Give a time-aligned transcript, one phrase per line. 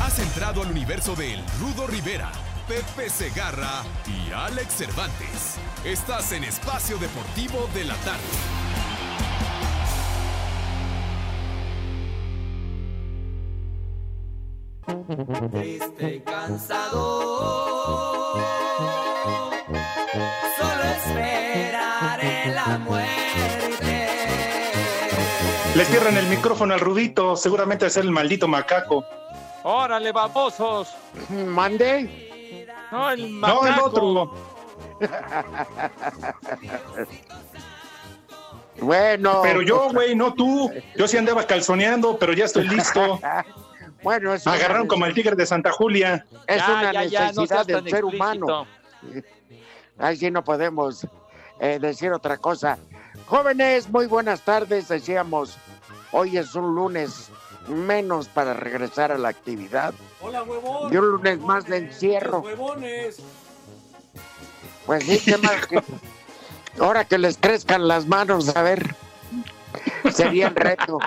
[0.00, 2.30] Has entrado al universo de El Rudo Rivera,
[2.68, 5.56] Pepe Segarra y Alex Cervantes.
[5.84, 8.20] Estás en Espacio Deportivo de la Tarde.
[15.50, 17.22] Triste y cansado,
[20.56, 24.08] solo esperaré la muerte.
[25.74, 29.04] Le cierran el micrófono al Rudito, seguramente es el maldito macaco.
[29.68, 30.94] Órale, babosos.
[31.28, 32.68] ¿Mande?
[32.92, 33.64] No, el macaco.
[33.64, 34.34] No, el otro.
[38.80, 39.40] bueno.
[39.42, 40.70] Pero yo, güey, no tú.
[40.96, 43.18] Yo sí andaba calzoneando, pero ya estoy listo.
[44.04, 46.24] bueno, es Agarraron una- como el tigre de Santa Julia.
[46.46, 48.68] Es Ya, una ya, ya, no necesidad del ser humano.
[49.98, 51.08] Ahí sí no podemos
[51.58, 52.78] eh, decir otra cosa.
[53.26, 54.86] Jóvenes, muy buenas tardes.
[54.86, 55.58] Decíamos,
[56.12, 57.30] hoy es un lunes
[57.68, 59.94] menos para regresar a la actividad.
[60.20, 60.92] Hola, huevón.
[60.92, 62.40] Y un lunes más de encierro.
[62.40, 63.18] Huevones.
[64.86, 65.82] Pues sí, ¿qué más que-
[66.80, 68.94] Ahora que les crezcan las manos, a ver.
[70.12, 70.98] Sería el reto.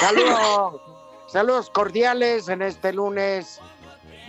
[0.00, 0.80] Saludos,
[1.28, 3.60] saludos cordiales en este lunes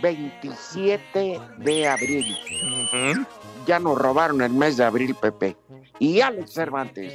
[0.02, 2.36] 27 de abril.
[3.66, 5.56] Ya nos robaron el mes de abril, Pepe.
[5.98, 7.12] Y Alex Cervantes.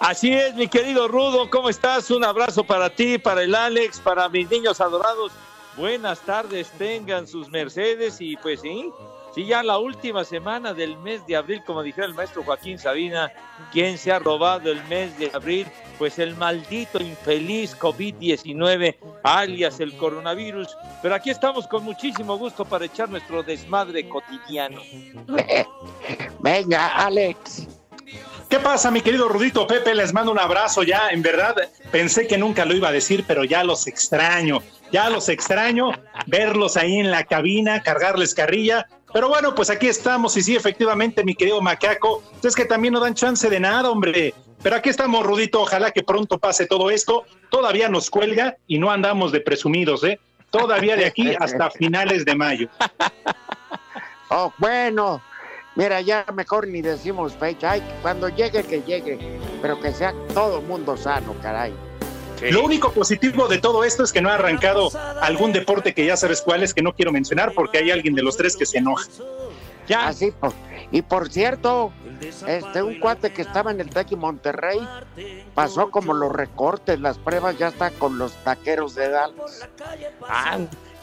[0.00, 2.10] Así es, mi querido Rudo, ¿cómo estás?
[2.10, 5.30] Un abrazo para ti, para el Alex, para mis niños adorados.
[5.76, 8.90] Buenas tardes, tengan sus mercedes y pues sí,
[9.34, 13.30] sí, ya la última semana del mes de abril, como dijera el maestro Joaquín Sabina,
[13.72, 15.66] ¿quién se ha robado el mes de abril?
[15.98, 20.78] Pues el maldito infeliz COVID-19, alias el coronavirus.
[21.02, 24.80] Pero aquí estamos con muchísimo gusto para echar nuestro desmadre cotidiano.
[26.40, 27.79] Venga, Alex.
[28.50, 29.94] ¿Qué pasa, mi querido Rudito Pepe?
[29.94, 31.10] Les mando un abrazo ya.
[31.10, 31.54] En verdad,
[31.92, 34.58] pensé que nunca lo iba a decir, pero ya los extraño.
[34.90, 35.92] Ya los extraño.
[36.26, 38.88] Verlos ahí en la cabina, cargarles carrilla.
[39.12, 40.36] Pero bueno, pues aquí estamos.
[40.36, 44.34] Y sí, efectivamente, mi querido Macaco, es que también no dan chance de nada, hombre.
[44.60, 45.60] Pero aquí estamos, Rudito.
[45.60, 47.26] Ojalá que pronto pase todo esto.
[47.50, 50.18] Todavía nos cuelga y no andamos de presumidos, ¿eh?
[50.50, 52.68] Todavía de aquí hasta finales de mayo.
[54.28, 55.22] Oh, bueno.
[55.80, 57.70] Mira, ya mejor ni decimos fecha.
[57.72, 59.38] Ay, cuando llegue, que llegue.
[59.62, 61.72] Pero que sea todo mundo sano, caray.
[62.50, 64.90] Lo único positivo de todo esto es que no ha arrancado
[65.22, 68.22] algún deporte que ya sabes cuál es, que no quiero mencionar porque hay alguien de
[68.22, 69.06] los tres que se enoja.
[69.86, 70.52] Ya, Así, po-
[70.90, 71.92] y por cierto,
[72.46, 74.78] este un cuate que estaba en el Tec y Monterrey
[75.54, 79.68] pasó como los recortes, las pruebas ya está con los taqueros de Dallas.
[80.28, 80.58] ah,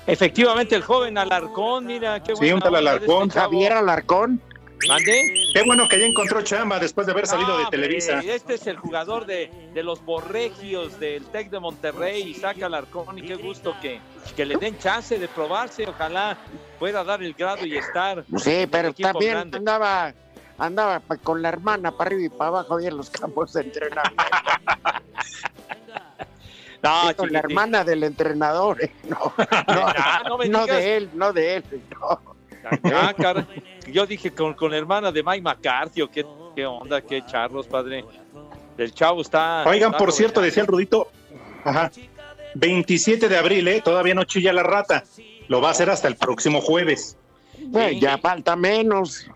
[0.08, 3.28] efectivamente el joven Alarcón, mira, qué Sí, buena un tal Alarcón.
[3.28, 3.40] este.
[3.40, 4.42] Javier Alarcón,
[4.88, 5.34] ¿Mande?
[5.54, 8.20] Qué bueno que ya encontró chamba después de haber salido No, de hombre, Televisa.
[8.20, 13.24] Este es el jugador de, de los borregios del Tec de Monterrey, Isaac Alarcón, y
[13.24, 14.00] qué gusto que,
[14.36, 15.88] que le den chance de probarse.
[15.88, 16.38] Ojalá
[16.80, 18.24] pueda dar el grado y estar.
[18.38, 19.58] sí, pero también grande.
[19.58, 20.14] andaba
[20.60, 24.24] andaba con la hermana para arriba y para abajo ahí en los campos de entrenamiento.
[26.84, 30.78] No, Sí, con la hermana del entrenador, eh, no, Ah, no no, me no digas.
[30.78, 31.64] de él, no de él,
[32.00, 32.37] no.
[32.94, 33.48] Ah, cara,
[33.92, 36.26] Yo dije con, con la hermana de Mike McCarthy, o qué,
[36.56, 38.04] qué onda, qué charros, padre.
[38.78, 39.64] El chavo está.
[39.68, 41.10] Oigan, está por cierto, decía el Rudito,
[41.64, 41.92] ajá,
[42.56, 43.82] 27 de abril, ¿eh?
[43.84, 45.04] Todavía no chilla la rata.
[45.48, 47.18] Lo va a hacer hasta el próximo jueves.
[47.60, 48.00] Bueno, Sí.
[48.00, 49.30] ya falta menos.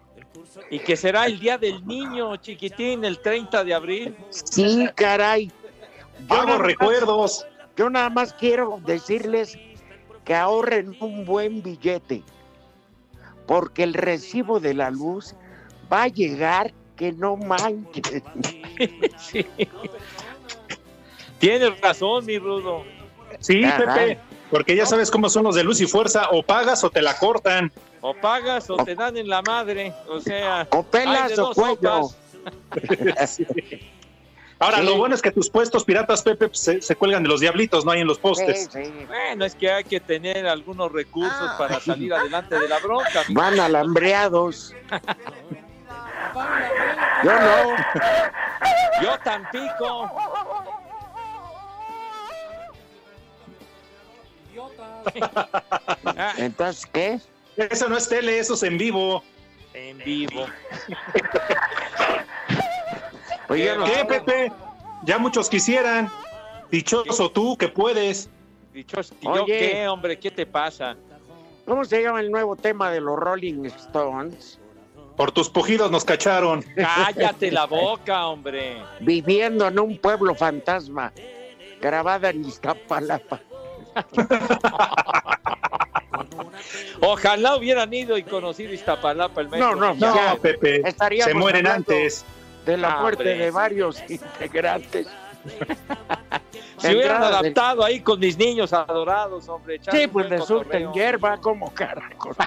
[0.70, 4.16] Y que será el día del niño, chiquitín, el 30 de abril.
[4.30, 5.52] Sí, caray.
[6.30, 7.46] Yo Hago más- recuerdos.
[7.76, 9.58] Yo nada más quiero decirles
[10.24, 12.22] que ahorren un buen billete,
[13.52, 15.36] porque el recibo de la luz
[15.92, 18.24] va a llegar que no manchen.
[19.20, 19.46] Sí.
[21.38, 22.86] Tienes razón, mi rudo.
[23.40, 23.78] Sí, Ajá.
[23.94, 24.20] Pepe,
[24.50, 27.18] porque ya sabes cómo son los de luz y fuerza, o pagas o te la
[27.18, 27.74] cortan.
[28.00, 29.94] O pagas o te dan en la madre.
[30.08, 32.04] O sea, O pelas o cuello.
[32.04, 33.42] sopas.
[34.62, 34.86] Ahora, Sí.
[34.86, 37.84] lo bueno es que tus puestos piratas, Pepe, pues, se, se cuelgan de los diablitos,
[37.84, 38.70] no hay en los postes.
[38.72, 39.06] Sí, sí.
[39.08, 41.56] Bueno, es que hay que tener algunos recursos Ah.
[41.58, 43.24] para salir adelante de la bronca.
[43.30, 44.76] Van alambreados.
[47.24, 47.76] Yo no.
[49.02, 50.12] Yo Tampico.
[56.38, 57.20] Entonces, ¿qué?
[57.58, 59.24] Eso no es tele, eso es en vivo.
[59.74, 60.46] en vivo.
[63.56, 64.06] ¿Qué.
[64.08, 64.52] Pepe?
[65.04, 66.10] Ya muchos quisieran.
[66.70, 68.30] Dichoso tú que puedes.
[68.74, 69.60] Dichoso, ¿y yo Oye.
[69.72, 70.18] qué, hombre?
[70.18, 70.96] ¿Qué te pasa?
[71.66, 74.58] ¿Cómo se llama el nuevo tema de los Rolling Stones?
[75.18, 76.64] Por tus pujidos nos cacharon.
[76.76, 78.78] Cállate la boca, hombre.
[79.02, 81.12] Viviendo en un pueblo fantasma,
[81.82, 83.42] grabada en Iztapalapa.
[87.02, 89.60] Ojalá hubieran ido y conocido Iztapalapa el mes.
[89.60, 90.82] No, no, No, Ya, Pepe.
[90.88, 92.24] estaríamos Se mueren hablando antes.
[92.66, 93.38] De la Ah, muerte hombre.
[93.46, 95.08] de varios integrantes.
[96.78, 99.80] Si hubieran del- adaptado ahí con mis niños adorados, hombre.
[99.92, 102.36] Sí, pues resulta en hierba como caracol.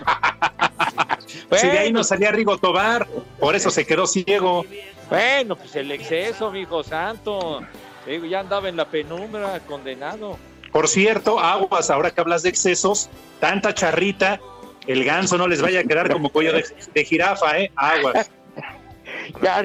[1.56, 3.06] Si de ahí Bueno, no salía Rigo Tobar,
[3.40, 4.64] por eso se quedó ciego.
[5.10, 7.60] Bueno, pues el exceso, mi hijo santo.
[8.06, 10.38] Digo, ya andaba en la penumbra, condenado.
[10.72, 13.08] Por cierto, aguas, ahora que hablas de excesos,
[13.40, 14.40] tanta charrita,
[14.86, 17.72] el ganso no les vaya a quedar como cuello de, de jirafa, ¿eh?
[17.76, 18.30] Aguas.
[19.42, 19.64] Ya,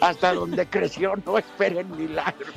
[0.00, 2.54] hasta donde creció no esperen milagros.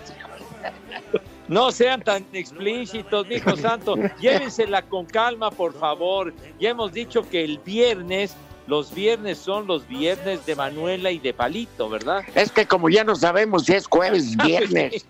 [1.47, 3.95] No sean tan explícitos, mi hijo santo.
[4.19, 6.33] Llévensela con calma, por favor.
[6.59, 8.35] Ya hemos dicho que el viernes,
[8.67, 12.23] los viernes son los viernes de Manuela y de Palito, ¿verdad?
[12.35, 15.05] Es que como ya no sabemos si es jueves, viernes,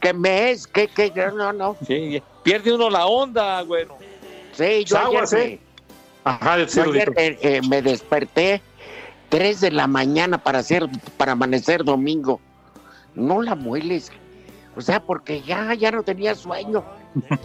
[0.00, 0.68] ¿qué mes?
[0.68, 1.12] ¿Qué, qué?
[1.34, 1.76] No, no.
[1.84, 3.98] Sí, pierde uno la onda, güero.
[4.52, 5.58] Sí, yo ayer.
[6.22, 8.62] Ajá, yo ayer, eh, eh, me desperté
[9.28, 10.86] 3 de la mañana para hacer,
[11.16, 12.40] para amanecer domingo.
[13.14, 14.10] No la mueles.
[14.76, 16.84] O sea, porque ya, ya no tenía sueño.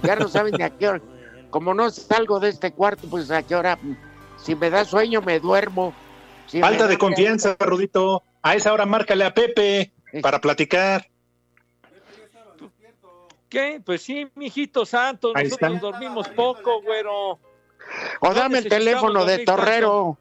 [0.04, 1.01] Ya no saben ni a qué hora.
[1.50, 3.80] Como no salgo de este cuarto, pues a qué hora.
[4.38, 5.94] Si me da sueño, me duermo.
[6.48, 8.24] Si Falta de confianza, Rudito.
[8.42, 11.07] A esa hora márcale a Pepe para platicar.
[13.50, 13.81] ¿Qué?
[13.86, 17.38] Pues sí, mijito santo, nosotros dormimos poco, güero.
[18.22, 20.18] O dame el teléfono de tanto.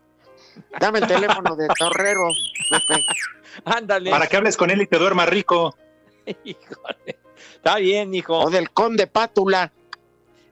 [0.79, 2.29] Dame el teléfono de Torrero.
[2.71, 3.05] Pepe.
[3.65, 4.11] Ándale.
[4.11, 5.77] Para que hables con él y te duerma rico.
[6.45, 7.19] Híjole.
[7.55, 8.39] Está bien, hijo.
[8.39, 9.73] O del Conde Pátula.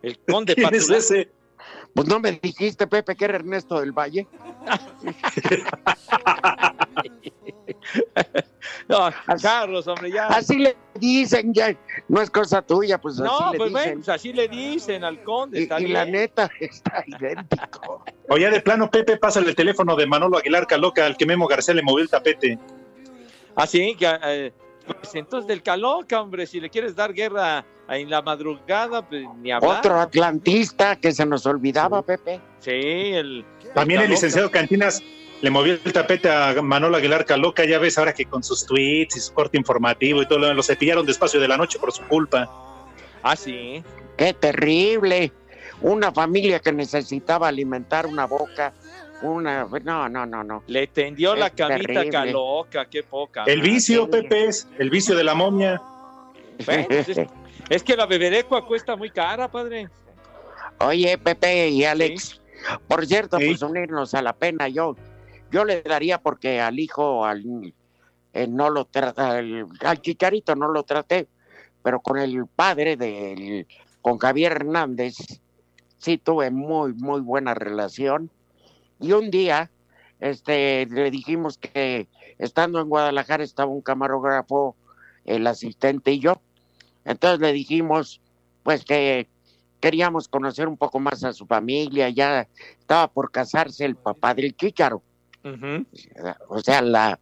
[0.03, 0.99] El conde ¿Quién es Patulán.
[0.99, 1.31] ese?
[1.94, 4.26] Pues no me dijiste, Pepe, que era Ernesto del Valle.
[8.88, 10.26] No, Carlos, hombre, ya.
[10.29, 11.76] Así le dicen, ya.
[12.08, 13.99] No es cosa tuya, pues no, así le pues bueno, dicen.
[13.99, 15.61] pues así le dicen al conde.
[15.61, 15.94] y, está y bien.
[15.94, 18.05] la neta está idéntico.
[18.29, 21.46] O ya de plano, Pepe, pásale el teléfono de Manolo Aguilar Caloca al que Memo
[21.46, 22.58] García le movió el tapete.
[23.56, 24.52] Ah, sí, que, eh,
[24.87, 29.50] pues entonces del caloca, hombre, si le quieres dar guerra en la madrugada, pues ni
[29.50, 29.79] hablar.
[29.79, 32.40] Otro atlantista que se nos olvidaba, Pepe.
[32.61, 33.44] Sí, el.
[33.75, 35.02] También el licenciado Cantinas
[35.40, 39.17] le movió el tapete a Manolo Aguilar Caloca, ya ves ahora que con sus tweets
[39.17, 42.02] y su corte informativo y todo lo, lo cepillaron despacio de la noche por su
[42.05, 42.50] culpa.
[43.23, 43.82] Ah, sí.
[44.17, 45.32] Qué terrible.
[45.80, 48.73] Una familia que necesitaba alimentar una boca.
[49.23, 49.66] Una.
[49.85, 50.62] No, no, no, no.
[50.66, 53.45] Le tendió la camita caloca, qué poca.
[53.45, 54.11] El vicio.
[54.11, 55.80] Pepe, es el vicio de la momia.
[56.66, 57.28] Bueno, pues
[57.68, 59.88] es, que la beberecua cuesta muy cara, padre.
[60.80, 62.40] Oye, Pepe y Alex,
[62.87, 63.46] por cierto, Sí.
[63.46, 64.96] pues unirnos a la pena, yo,
[65.50, 67.42] yo le daría porque al hijo, al
[68.32, 71.26] eh, no lo trata, al, al chicharito no lo traté,
[71.82, 73.66] pero con el padre del,
[74.02, 75.16] con Javier Hernández,
[75.98, 78.30] sí tuve muy, muy buena relación.
[79.00, 79.70] Y un día,
[80.20, 82.08] este, le dijimos que
[82.38, 84.76] estando en Guadalajara estaba un camarógrafo,
[85.25, 86.40] el asistente y yo.
[87.09, 88.21] Entonces le dijimos,
[88.62, 89.27] pues que
[89.81, 92.47] queríamos conocer un poco más a su familia, ya
[92.79, 95.03] estaba por casarse el papá del Chicharo,
[95.43, 95.87] Ujú.
[96.49, 97.19] o sea, la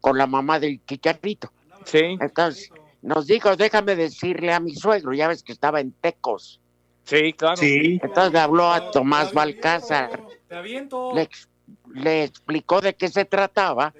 [0.00, 1.50] con la mamá del Chicharito.
[1.84, 2.70] Sí, Entonces
[3.02, 6.60] nos dijo, déjame decirle a mi suegro, ya ves que estaba en Tecos.
[7.04, 7.56] sí, claro.
[7.56, 11.12] Sí, Entonces le habló a Tomás Balcázar, Te aviento.
[11.14, 11.48] le, ex-
[11.92, 13.94] le explicó de qué se trataba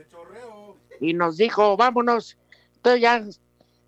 [1.01, 2.37] y nos dijo, vámonos.
[2.77, 3.25] Entonces ya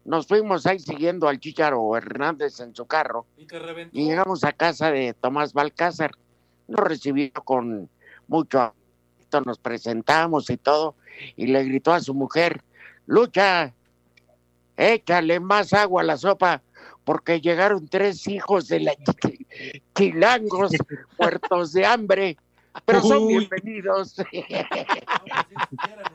[0.06, 3.26] nos fuimos ahí siguiendo al Chicharo Hernández en su carro.
[3.36, 3.98] Y te reventó.
[3.98, 6.12] y llegamos a casa de Tomás Balcázar.
[6.68, 7.88] Nos recibió con
[8.28, 10.94] mucho afecto, nos presentamos y todo,
[11.36, 12.62] y le gritó a su mujer,
[13.06, 13.72] Lucha,
[14.76, 16.62] échale más agua a la sopa,
[17.04, 19.46] porque llegaron tres hijos de la chi-
[19.94, 20.72] chilangos
[21.18, 22.36] muertos de hambre,
[22.84, 23.38] pero son Uy.
[23.48, 24.16] bienvenidos.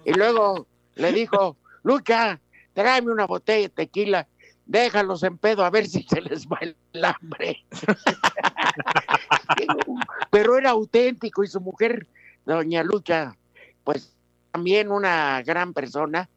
[0.05, 2.39] y luego le dijo, Lucha,
[2.73, 4.27] tráeme una botella de tequila,
[4.65, 7.65] déjalos en pedo a ver si se les va el hambre.
[10.31, 12.07] pero era auténtico y su mujer,
[12.45, 13.35] doña Lucha,
[13.83, 14.15] pues
[14.51, 16.29] también una gran persona.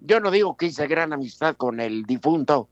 [0.00, 2.68] Yo no digo que hice gran amistad con el difunto,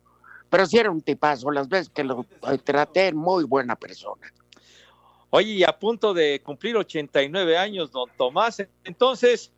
[0.48, 1.50] pero sí era un tipazo.
[1.50, 4.32] Las veces que lo eh, traté, muy buena persona.
[5.30, 8.64] Oye, y a punto de cumplir 89 años, don Tomás.
[8.82, 9.52] Entonces,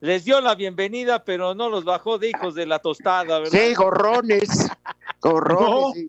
[0.00, 3.58] les dio la bienvenida, pero no los bajó de hijos de la tostada, ¿verdad?
[3.58, 4.48] Sí, gorrones,
[5.20, 6.06] gorrones,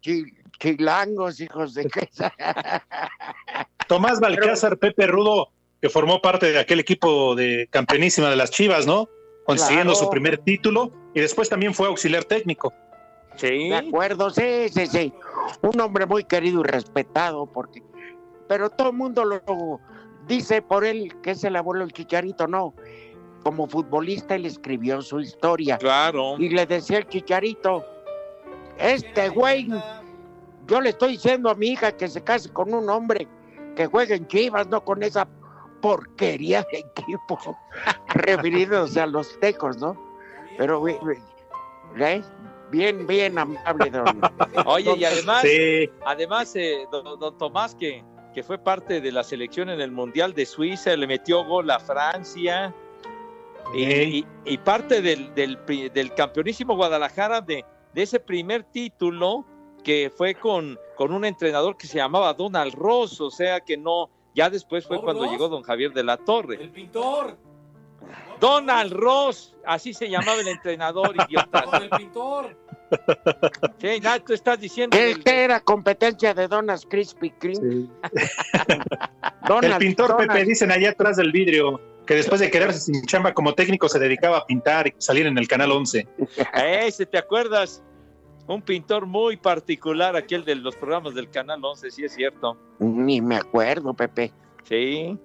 [0.00, 0.24] chi-
[0.58, 1.88] chilangos, hijos de.
[3.88, 8.86] Tomás Balcázar, Pepe Rudo, que formó parte de aquel equipo de campeonísima de las Chivas,
[8.86, 9.08] ¿no?
[9.44, 10.06] Consiguiendo Claro.
[10.06, 12.72] su primer título y después también fue auxiliar técnico.
[13.36, 13.68] Sí.
[13.68, 15.12] De acuerdo, sí, sí, sí.
[15.60, 17.82] Un hombre muy querido y respetado, porque.
[18.48, 19.80] Pero todo el mundo lo
[20.26, 22.74] dice por él que es el abuelo del chicharito, no.
[23.42, 25.76] Como futbolista, él escribió su historia.
[25.78, 26.36] Claro.
[26.38, 27.84] Y le decía el chicharito:
[28.78, 29.68] Este güey,
[30.66, 33.28] yo le estoy diciendo a mi hija que se case con un hombre
[33.76, 35.28] que juegue en Chivas, no con esa
[35.82, 37.38] porquería de equipo.
[38.08, 39.94] Refiriéndose a los tecos, ¿no?
[40.56, 40.98] Pero, ¿eh?
[42.70, 44.20] bien, bien amable, don.
[44.66, 45.90] Oye, y además, Sí.
[46.06, 48.02] además eh, don, don Tomás, que,
[48.34, 51.78] que fue parte de la selección en el Mundial de Suiza, le metió gol a
[51.78, 52.74] Francia.
[53.74, 57.64] Y, y- y parte del, del, campeonísimo Guadalajara de,
[57.94, 59.46] de ese primer título
[59.82, 64.10] que fue con, con un entrenador que se llamaba Donald Ross, o sea que no,
[64.34, 65.32] ya después fue ¿Don cuando Ross?
[65.32, 66.56] llegó don Javier de la Torre.
[66.62, 67.36] El pintor.
[68.40, 71.64] Donald Ross, así se llamaba el entrenador, idiota.
[71.80, 72.56] El pintor.
[73.78, 74.96] Sí, nada, tú estás diciendo.
[74.96, 77.88] ¿Qué, del- qué era competencia de Donas Krispy Kreme?
[79.48, 83.02] Donald- El pintor Donald- Pepe, dicen allá atrás del vidrio, que después de quedarse sin
[83.06, 86.06] chamba como técnico se dedicaba a pintar y salir en el Canal 11.
[86.54, 87.82] Ese, ¿te acuerdas?
[88.46, 92.58] Un pintor muy particular, aquel de los programas del Canal 11, sí es cierto.
[92.78, 94.32] Ni me acuerdo, Pepe.
[94.64, 95.18] Sí.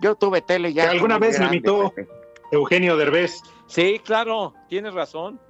[0.00, 0.84] Yo tuve tele ya.
[0.84, 2.08] Que alguna vez me grande, imitó Pepe.
[2.50, 3.40] Eugenio Derbez.
[3.66, 5.40] Sí, claro, tienes razón.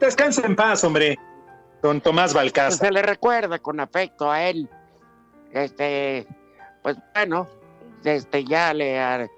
[0.00, 1.18] Descansa en paz, hombre.
[1.82, 2.86] Don Tomás Pues Balcázar.
[2.88, 4.68] se le recuerda con afecto a él.
[5.52, 6.26] Este,
[6.82, 7.46] pues bueno,
[8.04, 9.28] este ya le ha-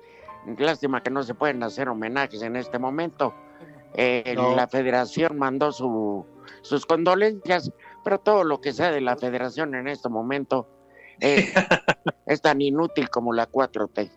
[0.59, 3.35] lástima que no se pueden hacer homenajes en este momento.
[3.95, 4.55] Eh, No.
[4.55, 6.25] La federación mandó su,
[6.62, 7.71] sus condolencias,
[8.05, 10.67] pero todo lo que sea de la federación en este momento
[11.21, 11.52] eh,
[12.26, 14.11] es tan inútil como la 4T.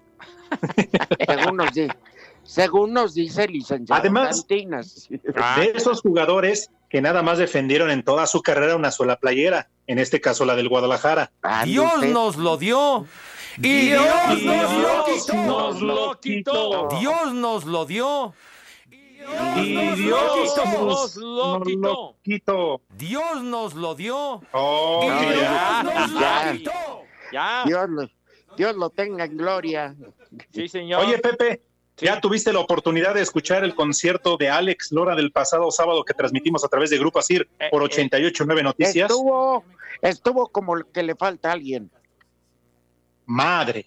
[1.27, 1.87] según, nos di-
[2.43, 5.07] según nos dice el licenciado Además- Cantinas.
[5.09, 9.97] De esos jugadores que nada más defendieron en toda su carrera una sola playera, en
[9.99, 11.31] este caso la del Guadalajara.
[11.41, 13.05] Ande Dios nos lo dio.
[13.57, 14.05] Y Dios
[14.39, 15.33] Dios nos lo quitó.
[15.45, 16.87] nos lo quitó.
[16.99, 18.33] Dios nos lo dio.
[19.57, 21.75] Y Dios nos lo quitó.
[21.75, 22.81] lo quitó.
[22.97, 24.41] Dios nos lo dio.
[24.51, 25.83] Oh, Y Dios ya.
[25.83, 26.71] nos lo quitó.
[27.31, 28.09] Ya, Dios lo,
[28.57, 29.95] Dios lo tenga en gloria.
[30.53, 31.05] sí, señor.
[31.05, 31.61] Oye, Pepe,
[32.01, 36.13] ¿ya tuviste la oportunidad de escuchar el concierto de Alex Lora del pasado sábado que
[36.13, 37.85] transmitimos a través de Grupo Asir por Eh, eh.
[37.85, 39.09] 889 Noticias?
[39.09, 39.63] Estuvo,
[40.01, 41.89] estuvo como el que le falta a alguien.
[43.25, 43.85] Madre.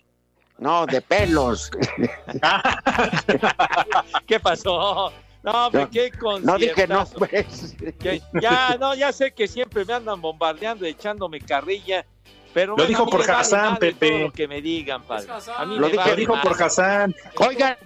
[0.58, 1.70] No, de pelos.
[4.26, 5.12] ¿Qué pasó?
[5.42, 6.10] No, hombre, No, qué
[6.42, 7.76] No dije nombres.
[8.00, 12.06] Que- ya, no, ya sé que siempre me andan bombardeando, echándome carrilla,
[12.54, 14.20] pero Lo bueno, dijo por Hassan, Pepe.
[14.20, 15.28] lo que me digan, padre.
[15.56, 16.62] A mí Lo me dije- vale Lo dijo por.
[16.62, 17.14] Hassan.
[17.46, 17.76] Oigan.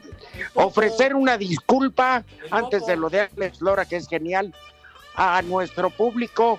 [0.55, 4.55] Ofrecer una disculpa antes de lo de Alex Lora, que es genial,
[5.15, 6.59] a nuestro público.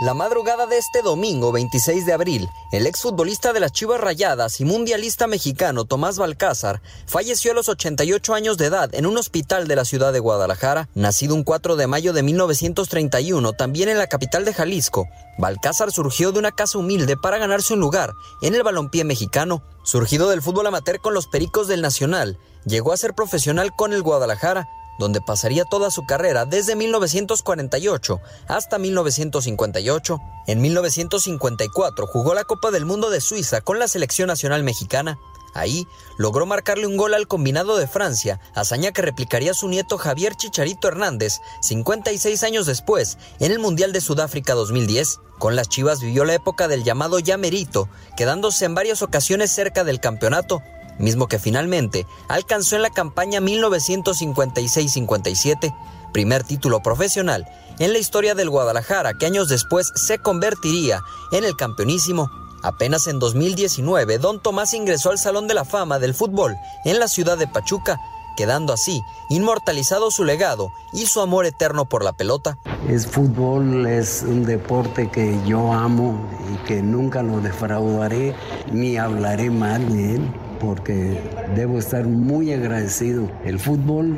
[0.00, 4.64] La madrugada de este domingo 26 de abril, el exfutbolista de las Chivas Rayadas y
[4.64, 9.74] mundialista mexicano Tomás Balcázar falleció a los 88 años de edad en un hospital de
[9.74, 10.88] la ciudad de Guadalajara.
[10.94, 16.30] Nacido un 4 de mayo de 1931, también en la capital de Jalisco, Balcázar surgió
[16.30, 19.64] de una casa humilde para ganarse un lugar en el balompié mexicano.
[19.82, 24.02] Surgido del fútbol amateur con los Pericos del Nacional, llegó a ser profesional con el
[24.02, 30.20] Guadalajara, donde pasaría toda su carrera desde 1948 hasta 1958.
[30.46, 35.18] En 1954 jugó la Copa del Mundo de Suiza con la selección nacional mexicana.
[35.54, 35.86] Ahí
[36.18, 40.88] logró marcarle un gol al combinado de Francia, hazaña que replicaría su nieto Javier Chicharito
[40.88, 45.20] Hernández 56 años después en el Mundial de Sudáfrica 2010.
[45.38, 49.84] Con las Chivas vivió la época del llamado ya merito, quedándose en varias ocasiones cerca
[49.84, 50.62] del campeonato,
[50.98, 55.74] mismo que finalmente alcanzó en la campaña 1956-57,
[56.12, 57.46] primer título profesional
[57.78, 61.00] en la historia del Guadalajara que años después se convertiría
[61.32, 62.30] en el campeonísimo.
[62.62, 67.06] Apenas en 2019, Don Tomás ingresó al Salón de la Fama del Fútbol en la
[67.06, 68.00] ciudad de Pachuca,
[68.36, 69.00] quedando así
[69.30, 72.58] inmortalizado su legado y su amor eterno por la pelota.
[72.88, 76.18] Es fútbol, es un deporte que yo amo
[76.52, 78.34] y que nunca lo defraudaré
[78.72, 81.20] ni hablaré mal de él porque
[81.54, 83.30] debo estar muy agradecido.
[83.44, 84.16] El fútbol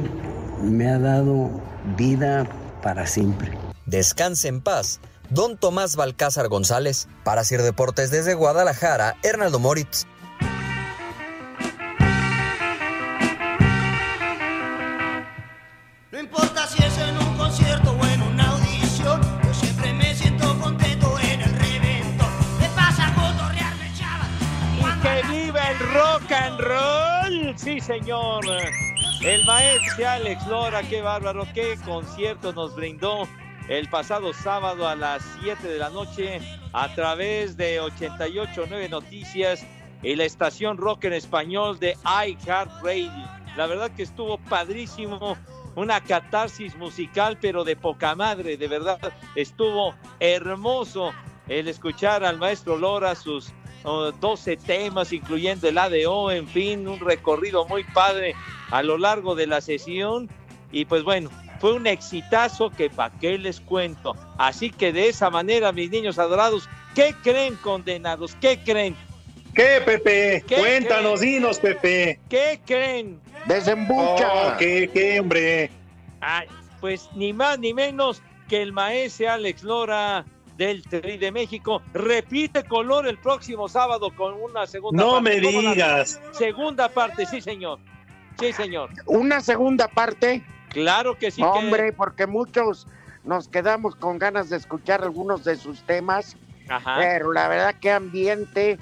[0.62, 1.50] me ha dado
[1.96, 2.46] vida
[2.82, 3.52] para siempre.
[3.86, 7.08] Descanse en paz, Don Tomás Balcázar González.
[7.24, 10.06] Para Sir Deportes desde Guadalajara, Hernaldo Moritz.
[27.62, 28.42] Sí, señor.
[29.22, 33.28] El maestro Alex Lora, qué bárbaro, qué concierto nos brindó
[33.68, 36.40] el pasado sábado a las 7 de la noche
[36.72, 39.66] a través de 889 Noticias
[40.02, 43.28] y la estación rock en español de iHeartRadio.
[43.58, 45.36] La verdad que estuvo padrísimo,
[45.76, 51.12] una catarsis musical, pero de poca madre, de verdad estuvo hermoso
[51.46, 53.52] el escuchar al maestro Lora sus
[53.84, 58.34] 12 temas, incluyendo el ADO, en fin, un recorrido muy padre
[58.70, 60.28] a lo largo de la sesión.
[60.72, 64.16] Y pues bueno, fue un exitazo que para qué les cuento.
[64.38, 68.34] Así que de esa manera, mis niños adorados, ¿qué creen condenados?
[68.40, 68.96] ¿Qué creen?
[69.54, 70.44] ¿Qué, Pepe?
[70.46, 71.34] ¿Qué Cuéntanos, creen?
[71.34, 72.20] dinos, Pepe.
[72.28, 73.20] ¿Qué creen?
[73.46, 74.28] Desembucha.
[74.32, 75.70] Oh, ¿qué, qué, hombre?
[76.20, 76.46] Ay,
[76.80, 80.24] pues ni más ni menos que el maese Alex Lora
[80.60, 85.40] del Tri de México repite color el próximo sábado con una segunda No parte.
[85.40, 86.20] me ¿Cómo la- digas.
[86.32, 87.78] Segunda parte, sí, señor.
[88.38, 88.90] Sí, señor.
[89.06, 90.44] Una segunda parte.
[90.68, 91.40] Claro que sí.
[91.40, 92.86] que- Hombre, porque muchos
[93.24, 96.36] nos quedamos con ganas de escuchar algunos de sus temas,
[96.68, 96.96] Ajá.
[96.98, 98.78] pero la verdad que ambiente,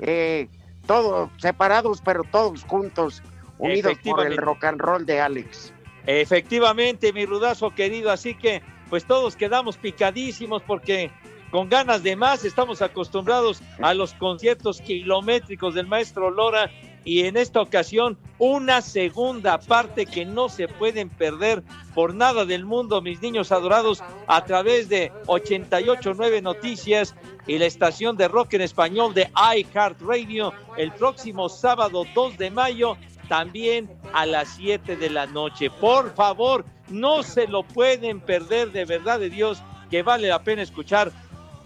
[0.00, 0.48] eh,
[0.86, 3.22] todos separados, pero todos juntos,
[3.58, 5.74] unidos por el rock and roll de Alex.
[6.06, 11.10] Efectivamente, mi rudazo querido, así que pues todos quedamos picadísimos porque
[11.50, 16.70] con ganas de más estamos acostumbrados a los conciertos kilométricos del maestro Lora
[17.04, 21.62] y en esta ocasión una segunda parte que no se pueden perder
[21.94, 27.14] por nada del mundo, mis niños adorados, a través de 889 Noticias
[27.46, 32.98] y la estación de rock en español de iHeartRadio el próximo sábado 2 de mayo
[33.28, 35.70] también a las 7 de la noche.
[35.70, 40.62] Por favor, no se lo pueden perder de verdad de Dios, que vale la pena
[40.62, 41.12] escuchar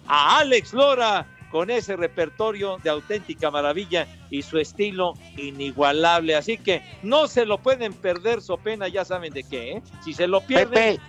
[0.07, 6.35] a Alex Lora con ese repertorio de auténtica maravilla y su estilo inigualable.
[6.35, 9.83] Así que no se lo pueden perder, so pena, ya saben de qué, ¿eh?
[10.03, 11.01] Si se lo pierden, Pepe.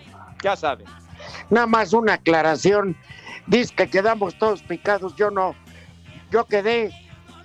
[0.43, 0.85] ya saben.
[1.49, 2.97] Nada más una aclaración.
[3.47, 5.15] Dice que quedamos todos picados.
[5.15, 5.55] Yo no.
[6.29, 6.91] Yo quedé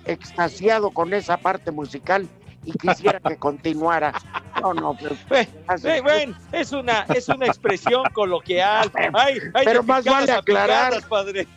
[0.05, 2.27] extasiado con esa parte musical
[2.69, 4.13] y quisiera que continuara.
[4.61, 5.15] No, no, pero,
[5.83, 8.91] Eh, bueno, es una, es una expresión coloquial.
[9.13, 10.93] Ay, ay, Pero más vale aclarar.
[11.07, 11.47] padre.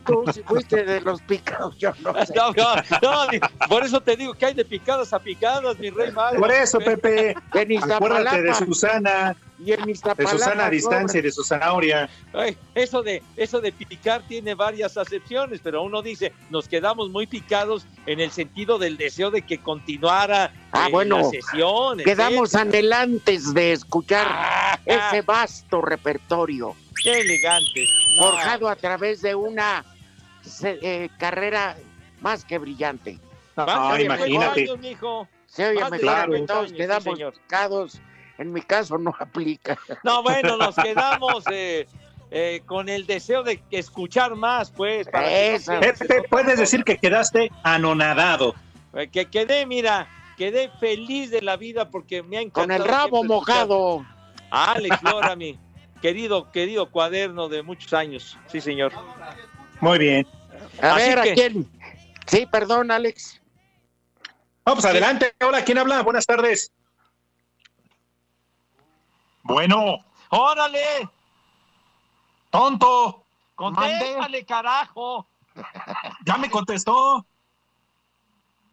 [0.00, 2.32] Tú si fuiste de los picados, yo no sé.
[2.34, 6.10] No, no, no, por eso te digo que hay de picadas a picadas, mi rey
[6.12, 6.38] mago.
[6.38, 7.34] Por eso, Pepe.
[7.54, 8.54] En Acuérdate de.
[8.54, 9.36] Susana.
[9.64, 10.26] Y en De.
[10.26, 12.08] Susana a distancia y de su zanahoria.
[12.32, 17.28] Ay, eso de eso de picar tiene varias acepciones, pero uno dice, nos quedamos muy
[17.28, 21.98] picados en el sentido del deseo de que continuara Ah, eh, bueno, la sesión.
[21.98, 27.90] Quedamos anhelantes de escuchar Ah, ese vasto repertorio Qué elegantes.
[28.16, 28.30] No.
[28.30, 29.84] forjado a través de una
[30.62, 31.76] eh, carrera
[32.20, 33.18] más que brillante.
[33.56, 34.60] Ah, 50 imagínate.
[34.62, 35.28] años, mijo.
[35.46, 37.32] Se oye mejor que 50 todos sí, quedamos señor.
[37.34, 38.00] picados.
[38.38, 39.78] En mi caso no aplica.
[40.02, 41.86] No, bueno, nos quedamos eh,
[42.30, 45.06] eh, con el deseo de escuchar más, pues.
[45.08, 45.80] Para que, no Esa.
[45.80, 48.54] pierdas Pepe, puedes decir que quedaste anonadado.
[48.94, 52.66] Eh, que quedé, mira, quedé feliz de la vida porque me ha encantado.
[52.66, 54.04] Con el rabo mojado.
[54.50, 55.58] a Alex Lora, mi
[56.02, 58.36] querido, querido cuaderno de muchos años.
[58.48, 58.92] Sí, señor.
[59.80, 60.26] Muy bien.
[60.82, 61.70] A Así ver, ¿a que- quién?
[62.26, 63.40] Sí, perdón, Alex.
[64.64, 65.32] Vamos adelante.
[65.40, 66.02] Hola, ¿quién habla?
[66.02, 66.70] Buenas tardes.
[69.44, 71.08] Bueno, ¡Órale!
[72.50, 73.24] tonto.
[73.54, 75.26] ¡Contéstale, carajo!
[76.26, 77.26] Ya me contestó.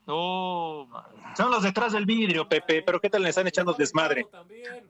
[0.06, 1.04] No, man,
[1.36, 2.82] Son los detrás del vidrio, Pepe.
[2.82, 4.26] Pero ¿qué tal le están echando desmadre?
[4.48, 4.84] de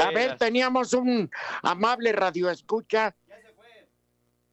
[0.00, 1.30] A ver, teníamos un
[1.62, 3.14] amable radioescucha.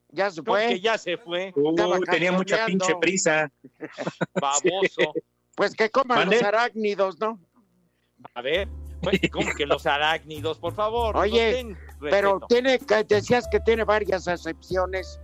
[0.09, 0.67] Ya se ¿Cómo fue.
[0.67, 3.51] que ya se fue, Uy, Estaba tenía mucha pinche prisa.
[4.39, 5.13] baboso.
[5.55, 7.39] Pues que coman los arácnidos, ¿no?
[8.35, 8.67] A ver,
[9.01, 11.15] pues, ¿cómo que los arácnidos, por favor?
[11.17, 15.19] Oye, no Pero tiene, decías que tiene varias acepciones,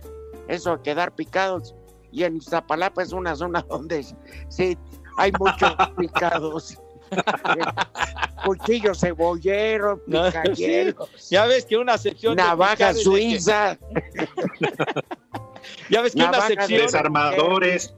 [0.48, 1.74] eso de quedar picados.
[2.12, 4.04] Y en Iztapalapa es una zona donde
[4.48, 4.76] sí
[5.16, 6.78] hay muchos picados.
[8.44, 12.36] Cuchillo cebollero, No, picayelos, Ya ves que una acepción.
[12.36, 13.78] de navaja de que- suiza.
[15.90, 17.94] ya ves que una navaja acepción Desarmadores.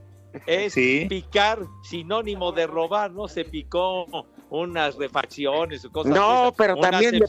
[0.46, 1.06] es Sí.
[1.08, 3.28] picar sinónimo de robar, ¿no?
[3.28, 4.06] Se picó
[4.50, 6.54] unas refacciones o cosas No, esas.
[6.56, 7.20] pero Una también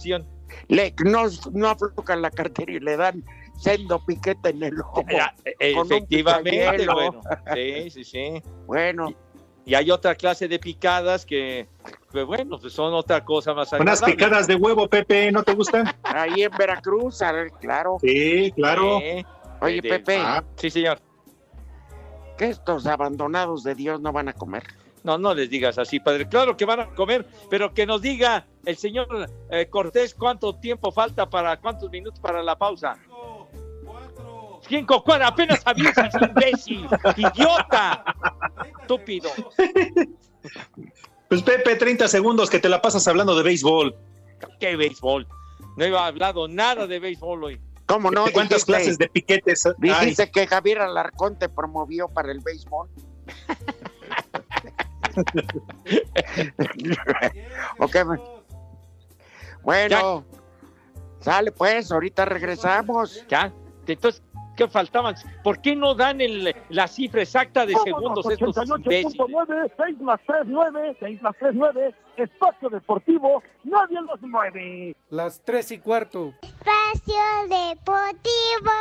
[0.67, 3.23] le- no, no aflojan la cartera y le dan
[3.57, 5.03] sendo piquete en el ojo.
[5.59, 7.21] Efectivamente, bueno.
[7.53, 8.41] Sí, sí, sí.
[8.65, 9.13] Bueno,
[9.65, 11.69] Y hay otra clase de picadas que,
[12.11, 15.85] que, bueno, pues son otra cosa más Unas picadas de huevo, Pepe, ¿no te gustan?
[16.03, 17.97] ahí en Veracruz, a ver, claro.
[18.01, 18.97] Sí, claro.
[19.61, 20.99] Oye, de- Pepe, Ah, Sí, señor.
[22.37, 24.63] que estos abandonados de Dios no van a comer.
[25.03, 26.27] No, no les digas así, padre.
[26.27, 29.07] Claro que van a comer, pero que nos diga el señor
[29.49, 32.97] eh, Cortés cuánto tiempo falta para, cuántos minutos para la pausa.
[34.67, 38.01] Cinco, cuatro, apenas avisas, imbécil, idiota,
[38.95, 39.29] estúpido.
[41.29, 43.95] Pues Pepe, 30 segundos que te la pasas hablando de béisbol.
[44.59, 45.25] ¿Qué béisbol?
[45.77, 47.59] No iba hablado nada de béisbol hoy.
[47.87, 48.25] ¿Cómo no?
[48.31, 49.73] ¿Cuántas Dijiste- clases de piquetes hay?
[49.79, 52.87] Dijiste que Javier Alarcón te promovió para el béisbol.
[57.79, 57.95] ok.
[59.63, 60.23] Bueno,
[61.19, 63.25] sale pues, ahorita regresamos.
[63.27, 63.51] Ya,
[63.87, 64.21] entonces,
[64.55, 65.15] ¿qué faltaban?
[65.43, 69.15] ¿Por qué no dan el- la cifra exacta de segundos estos imbéciles?
[69.17, 74.95] 88.9, 6 más 3, 9, 6 más 3, 9, espacio deportivo, nadie los mueve.
[75.09, 76.33] Las tres y cuarto.
[76.41, 78.71] Espacio Deportivo.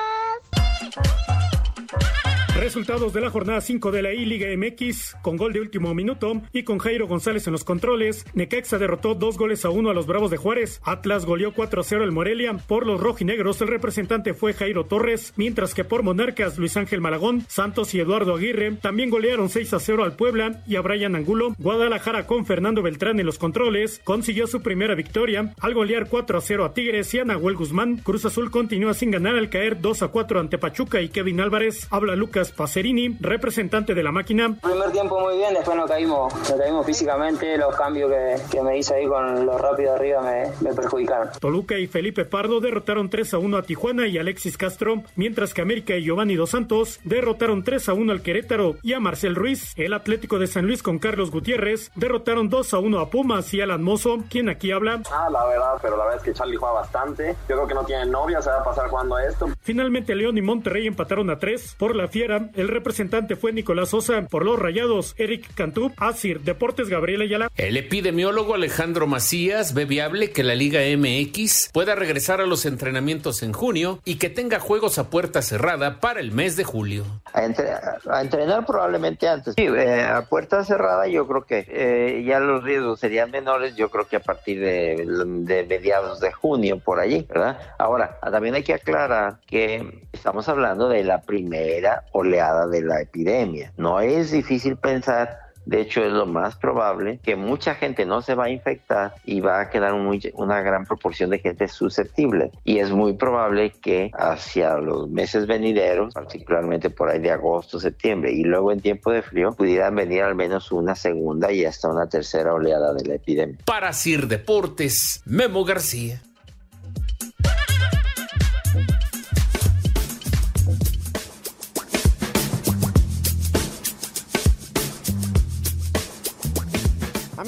[2.63, 6.63] Resultados de la jornada 5 de la I-Liga MX con gol de último minuto y
[6.63, 8.25] con Jairo González en los controles.
[8.35, 10.81] Necaxa derrotó dos goles a uno a los Bravos de Juárez.
[10.85, 12.57] Atlas goleó 4-0 al Morelia.
[12.69, 17.45] Por los rojinegros el representante fue Jairo Torres, mientras que por Monarcas Luis Ángel Malagón,
[17.49, 21.57] Santos y Eduardo Aguirre también golearon 6-0 al Puebla y a Brian Angulo.
[21.59, 26.75] Guadalajara con Fernando Beltrán en los controles consiguió su primera victoria al golear 4-0 a
[26.75, 27.97] Tigres y a Nahuel Guzmán.
[27.97, 31.89] Cruz Azul continúa sin ganar al caer 2-4 ante Pachuca y Kevin Álvarez.
[31.91, 34.57] Habla Lucas Pacerini, representante de la máquina.
[34.63, 38.79] Primer tiempo muy bien, después nos caímos, nos caímos físicamente, los cambios que, que me
[38.79, 41.29] hice ahí con lo rápido arriba me, me perjudicaron.
[41.41, 45.63] Toluca y Felipe Pardo derrotaron 3 a 1 a Tijuana y Alexis Castro, mientras que
[45.63, 49.73] América y Giovanni Dos Santos derrotaron 3 a 1 al Querétaro y a Marcel Ruiz.
[49.77, 53.61] El Atlético de San Luis con Carlos Gutiérrez derrotaron 2 a 1 a Pumas y
[53.61, 55.03] Alan Mozo, quien aquí habla.
[55.11, 57.37] Ah, la verdad, pero la verdad es que Charlie juega bastante.
[57.49, 59.49] Yo creo que no tiene novia, se va a pasar jugando a esto.
[59.63, 62.42] Finalmente León y Monterrey empataron a 3 por la Fiera.
[62.55, 64.27] El representante fue Nicolás Sosa.
[64.29, 67.51] Por los Rayados, Eric Cantú, Asir, Deportes Gabriela Ayala.
[67.57, 73.43] El epidemiólogo Alejandro Macías ve viable que la Liga MX pueda regresar a los entrenamientos
[73.43, 77.05] en junio y que tenga juegos a puerta cerrada para el mes de julio.
[77.33, 79.55] A, entre- a entrenar probablemente antes.
[79.57, 83.91] Sí, eh, a puerta cerrada yo creo que eh, ya los riesgos serían menores, yo
[83.91, 87.59] creo que a partir de, de mediados de junio por allí, ¿verdad?
[87.79, 93.73] Ahora, también hay que aclarar que estamos hablando de la primera oleada de la epidemia.
[93.77, 98.35] No es difícil pensar De hecho, es lo más probable que mucha gente no se
[98.35, 102.51] va a infectar y va a quedar una gran proporción de gente susceptible.
[102.65, 108.33] Y es muy probable que hacia los meses venideros, particularmente por ahí de agosto, septiembre
[108.33, 112.09] y luego en tiempo de frío, pudieran venir al menos una segunda y hasta una
[112.09, 113.59] tercera oleada de la epidemia.
[113.65, 116.23] Para Sir Deportes, Memo García.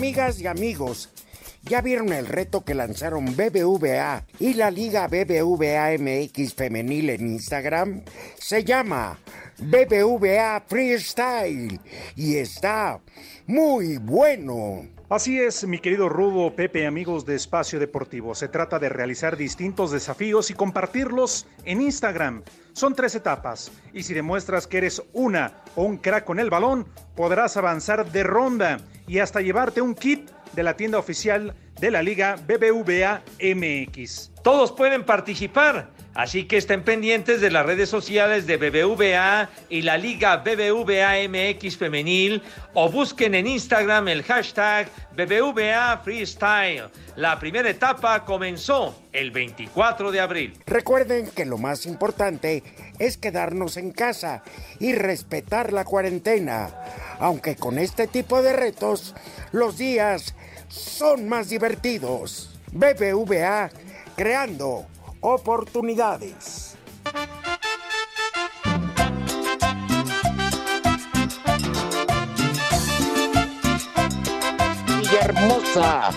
[0.05, 1.09] Amigas y amigos,
[1.63, 8.05] ¿ya vieron el reto que lanzaron BBVA y la Liga BBVA MX Femenil en Instagram?
[8.39, 9.19] Se llama
[9.57, 11.81] BBVA Freestyle
[12.17, 13.01] y está
[13.47, 14.87] muy bueno.
[15.09, 18.35] Así es, mi querido Rudo, Pepe, amigos de Espacio Deportivo.
[18.35, 22.43] Se trata de realizar distintos desafíos y compartirlos en Instagram.
[22.75, 26.89] Son tres etapas y si demuestras que eres una o un crack con el balón,
[27.15, 32.03] podrás avanzar de ronda y hasta llevarte un kit de la tienda oficial de la
[32.03, 34.33] Liga BBVA MX.
[34.43, 39.99] Todos pueden participar, así que estén pendientes de las redes sociales de BBVA y la
[39.99, 46.85] Liga BBVA MX Femenil o busquen en Instagram el hashtag BBVA Freestyle.
[47.17, 50.59] La primera etapa comenzó el 24 de abril.
[50.67, 52.63] Recuerden que lo más importante
[52.99, 54.43] es quedarnos en casa
[54.81, 56.71] y respetar la cuarentena,
[57.21, 59.15] aunque con este tipo de retos
[59.53, 60.35] los días
[60.69, 62.51] son más divertidos.
[62.73, 63.71] BBVA
[64.17, 64.87] creando
[65.25, 66.77] oportunidades.
[74.87, 76.11] Villahermosa,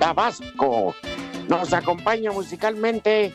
[0.00, 0.92] Tabasco,
[1.48, 3.32] nos acompaña musicalmente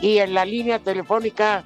[0.00, 1.64] y en la línea telefónica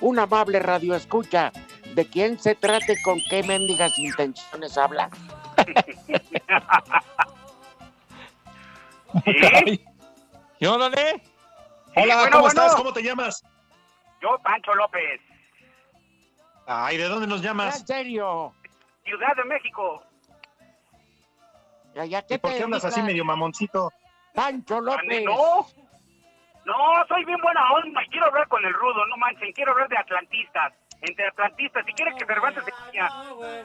[0.00, 1.52] un amable radio escucha.
[1.94, 5.10] ¿De quién se trate con qué mendigas intenciones habla?
[10.58, 11.33] ¿Y órale?
[11.96, 12.48] Hola, bueno, ¿cómo bueno.
[12.48, 12.74] estás?
[12.76, 13.42] ¿Cómo te llamas?
[14.20, 15.20] Yo, Pancho López,
[16.66, 17.84] Ay, ¿de dónde nos ¿En llamas?
[17.86, 18.54] serio?
[19.04, 20.02] Ciudad de México.
[21.94, 23.92] ¿Ya, ya qué ¿Y por te qué andas así medio mamoncito?
[24.34, 25.24] Pancho López.
[25.24, 25.66] No,
[26.64, 28.02] no, soy bien buena onda.
[28.02, 29.52] y Quiero hablar con el rudo, no manchen.
[29.52, 30.72] Quiero hablar de atlantistas.
[31.02, 31.84] Entre atlantistas.
[31.84, 33.08] Si quieres que Cervantes se vaya.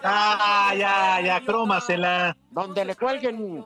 [0.03, 2.35] Ah, ya, ya, crómasela.
[2.51, 3.65] Donde le cuelguen.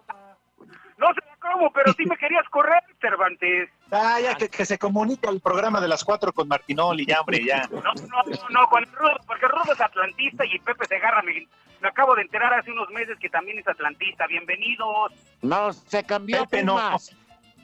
[0.98, 3.70] No sé cómo, pero sí me querías correr, Cervantes.
[3.94, 7.46] Ah, ya, que, que se comunique al programa de las cuatro con Martinoli, ya, hombre,
[7.46, 7.68] ya.
[7.72, 11.22] No, no, no, no, con el rudo, porque el rudo es atlantista y Pepe Segarra
[11.22, 11.48] me,
[11.82, 14.26] me acabo de enterar hace unos meses que también es atlantista.
[14.28, 15.12] Bienvenidos.
[15.42, 16.76] No, se cambió Pepe a no.
[16.76, 17.16] Pumas.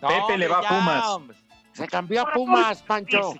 [0.02, 1.06] Pepe le va a Pumas.
[1.08, 1.38] hombre.
[1.74, 3.34] Se cambió a Pumas, Pancho.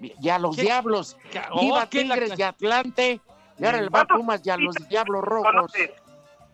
[0.00, 0.62] Y a los ¿Qué?
[0.62, 1.16] diablos.
[1.50, 3.20] Oh, Viva ¿qué la- Tigres y Atlante.
[3.58, 5.50] Y ahora el va a Pumas y a los diablos rojos.
[5.50, 5.90] ¿Conoces?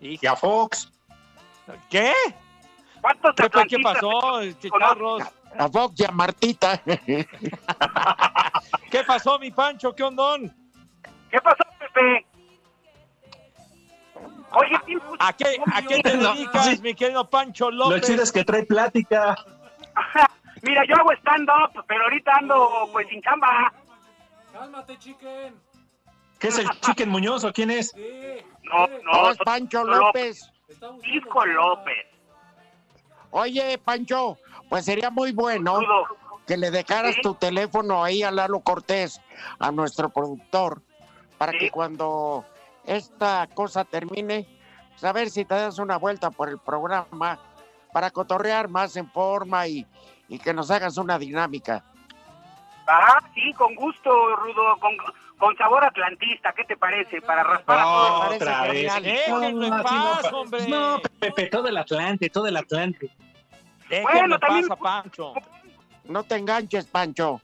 [0.00, 0.92] Y a Fox.
[1.90, 2.12] ¿Qué?
[3.02, 5.22] ¿Cuántos Pepe, ¿qué pasó, chicharros?
[5.58, 6.80] A Fox y a Martita.
[8.90, 9.94] ¿Qué pasó, mi Pancho?
[9.94, 10.54] ¿Qué ondón?
[11.30, 12.26] ¿Qué pasó, Pepe?
[14.54, 16.78] Oye, ¿tienes mucho ¿A qué, ¿A qué te No, dedicas, sí.
[16.82, 18.06] mi querido Pancho Lo López?
[18.06, 19.36] chido es que trae plática.
[20.62, 23.72] Mira, yo hago stand-up, pero ahorita ando pues sin chamba.
[24.52, 25.54] Cálmate, chicken.
[26.38, 27.90] ¿Qué es el Chicken Muñoz o quién es?
[27.90, 28.44] Sí.
[28.64, 30.50] No, No, no, es Pancho López.
[30.68, 32.06] buscando- Disco López.
[33.32, 35.80] Oye, Pancho, pues sería muy bueno
[36.46, 37.22] que le dejaras Sí.
[37.22, 39.20] tu teléfono ahí a Lalo Cortés,
[39.58, 40.82] a nuestro productor,
[41.38, 41.58] para Sí.
[41.58, 42.44] que cuando
[42.84, 44.46] esta cosa termine,
[44.90, 47.38] pues a ver si te das una vuelta por el programa
[47.92, 49.86] para cotorrear más en forma y,
[50.28, 51.82] y que nos hagas una dinámica.
[52.86, 54.94] Ah, sí, con gusto, Rudo, con,
[55.42, 57.20] con sabor atlantista, ¿qué te parece?
[57.20, 58.34] Para raspar a todos.
[58.36, 58.92] Otra vez.
[58.94, 59.02] genial.
[59.02, 60.68] Déjenlo en No, así paz, no, pa- hombre.
[60.68, 63.10] No, Pepe, todo el Atlante, todo el Atlante.
[63.88, 65.34] Déjenlo Bueno, en también- paz a Pancho.
[66.04, 67.40] No te enganches, Pancho.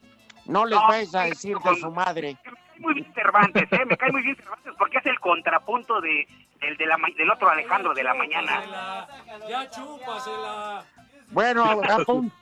[0.47, 2.37] No les No, vayas a decir de su madre.
[2.45, 3.85] Me cae muy bien Cervantes, ¿eh?
[3.85, 6.25] Me cae muy bien Cervantes porque es el contrapunto de,
[6.61, 9.09] del, de la, del otro Alejandro de la mañana.
[9.49, 10.85] Ya chúpasela.
[11.31, 11.81] Bueno,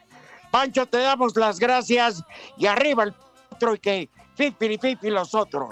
[0.50, 2.22] Pancho, te damos las gracias
[2.58, 3.14] y arriba el
[3.50, 5.68] otro y que fifi fifi los otros.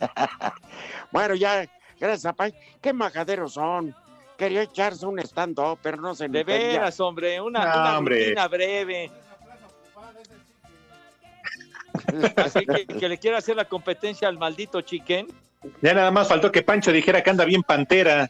[1.12, 1.66] bueno, ya,
[1.98, 2.56] gracias Pancho.
[2.80, 3.94] Qué majaderos son.
[4.36, 6.68] Quería echarse un stand-up, pero no se De entendía.
[6.68, 8.18] veras, hombre, una, No, una hombre.
[8.24, 9.10] rutina breve.
[12.36, 15.28] Así que, que le quiera hacer la competencia al maldito chicken.
[15.80, 18.28] Ya nada más faltó que Pancho dijera que anda bien pantera.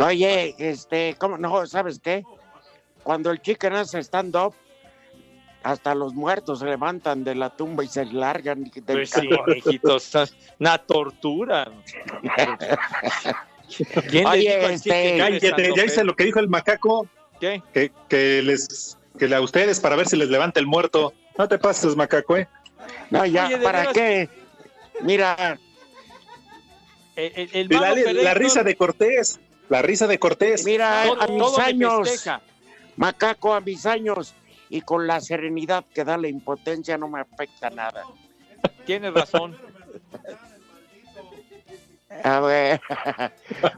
[0.00, 1.64] Oye, este, ¿cómo no?
[1.66, 2.24] ¿Sabes qué?
[3.04, 4.52] Cuando el chicken hace stand-up,
[5.66, 8.62] hasta los muertos se levantan de la tumba y se largan.
[8.64, 10.12] del Pues sí, hijitos,
[10.60, 11.68] una tortura.
[14.08, 17.08] ¿Quién Oye, dijo este, santo ya hice lo que dijo el macaco,
[17.40, 17.62] ¿Qué?
[17.74, 21.12] que, que les que a ustedes para ver si les levanta el muerto.
[21.36, 22.48] No te pases, macaco, ¿eh?
[23.10, 24.28] No, ya, Oye, ¿para veras- qué?
[25.00, 25.58] Mira,
[27.16, 30.64] El, el- el La, risa de Cortés, la risa de Cortés.
[30.64, 32.24] mira, todo- a mis años,
[32.96, 34.34] macaco, a mis años,
[34.68, 38.04] y con la serenidad que da la impotencia no me afecta nada.
[38.84, 39.56] Tienes razón.
[42.24, 42.80] A ver,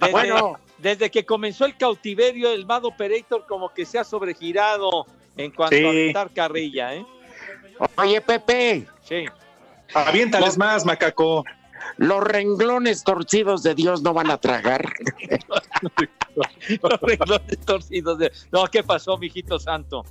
[0.00, 5.06] Desde, bueno, desde que comenzó el cautiverio, el Mado Operator como que se ha sobregirado
[5.36, 5.84] en cuanto Sí.
[5.84, 7.06] a aventar carrilla, ¿eh?
[7.96, 9.24] oye, Pepe, Sí.
[9.94, 11.42] Aviéntales más, macaco.
[11.96, 14.84] los renglones torcidos de Dios no van a tragar.
[16.82, 18.30] Los renglones torcidos de...
[18.52, 20.04] No, ¿qué pasó, mijito santo?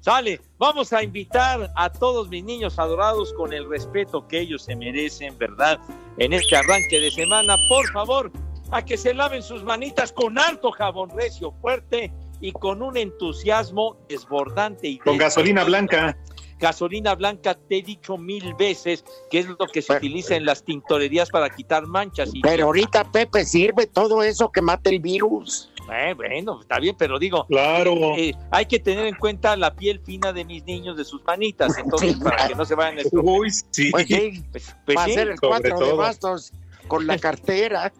[0.00, 4.74] Sale, vamos a invitar a todos mis niños adorados con el respeto que ellos se
[4.74, 5.78] merecen, ¿verdad?
[6.16, 8.32] En este arranque de semana, por favor,
[8.70, 12.10] a que se laven sus manitas con alto jabón recio, fuerte
[12.40, 16.16] y con un entusiasmo desbordante y Con gasolina blanca.
[16.58, 20.64] gasolina blanca, te he dicho mil veces que es lo que se utiliza en las
[20.64, 22.30] tintorerías para quitar manchas.
[22.32, 25.69] Y Pero ahorita, Pepe, sirve todo eso que mate el virus.
[25.92, 28.14] Eh, bueno, está bien, pero digo, Claro.
[28.16, 31.76] eh, hay que tener en cuenta la piel fina de mis niños, de sus manitas,
[31.78, 33.34] entonces para que no se vayan a estropear.
[33.40, 33.90] Uy, sí.
[33.90, 35.96] Pues sí, Pues, pues va a sí, ser el sobre cuatro de todo.
[35.96, 36.52] bastos
[36.86, 37.92] con la cartera.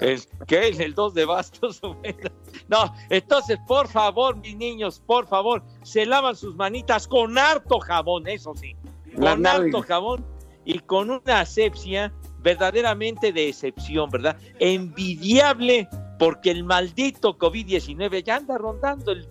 [0.00, 1.80] el- ¿qué es el 2 de bastos?
[2.68, 8.26] No, entonces, por favor, mis niños, por favor, se lavan sus manitas con harto jabón,
[8.28, 8.76] eso sí,
[9.18, 10.24] con harto jabón
[10.64, 14.36] y con una asepsia verdaderamente de excepción, ¿verdad?
[14.60, 19.26] Envidiable porque el maldito COVID-19 ya anda rondando el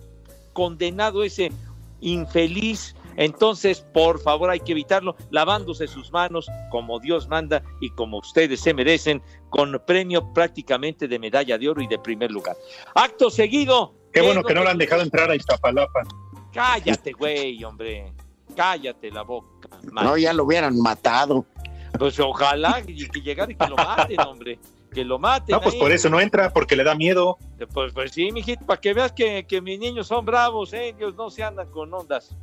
[0.52, 1.52] condenado ese
[2.00, 2.94] infeliz.
[3.16, 8.60] Entonces, por favor, hay que evitarlo lavándose sus manos como Dios manda y como ustedes
[8.60, 12.56] se merecen, con premio prácticamente de medalla de oro y de primer lugar.
[12.94, 13.94] Acto seguido.
[14.12, 16.00] Qué ¿qué bueno que no lo han dejado entrar a Iztapalapa.
[16.52, 18.12] Cállate, güey, hombre.
[18.56, 19.68] Cállate la boca.
[19.90, 20.04] man.
[20.04, 21.46] No, ya lo hubieran matado.
[21.98, 24.58] Pues ojalá que llegara y que lo maten, hombre.
[24.94, 25.54] Que lo maten.
[25.54, 25.80] No, pues ahí.
[25.80, 27.36] por eso no entra, porque le da miedo.
[27.72, 30.94] Pues, pues sí, mijito, para que veas que, que mis niños son bravos, ¿eh?
[30.96, 32.36] ellos no se andan con ondas.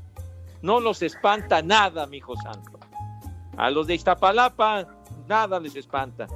[0.62, 2.78] No los espanta nada, mi hijo santo.
[3.58, 4.88] A los de Iztapalapa,
[5.28, 6.28] nada les espanta.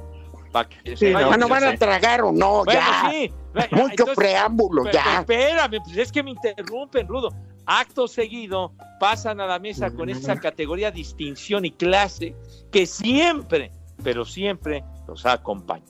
[0.52, 1.38] Pa' que se Sí, vayan.
[1.38, 3.10] No van a tragar o no, Bueno, ya.
[3.10, 3.32] sí.
[3.72, 5.20] Mucho entonces, preámbulo, ya.
[5.20, 7.30] Espérame, pues es que me interrumpen, Rudo.
[7.66, 12.34] Acto seguido pasan a la mesa con esa categoría distinción y clase
[12.70, 13.72] que siempre,
[14.04, 15.84] pero siempre los acompaña.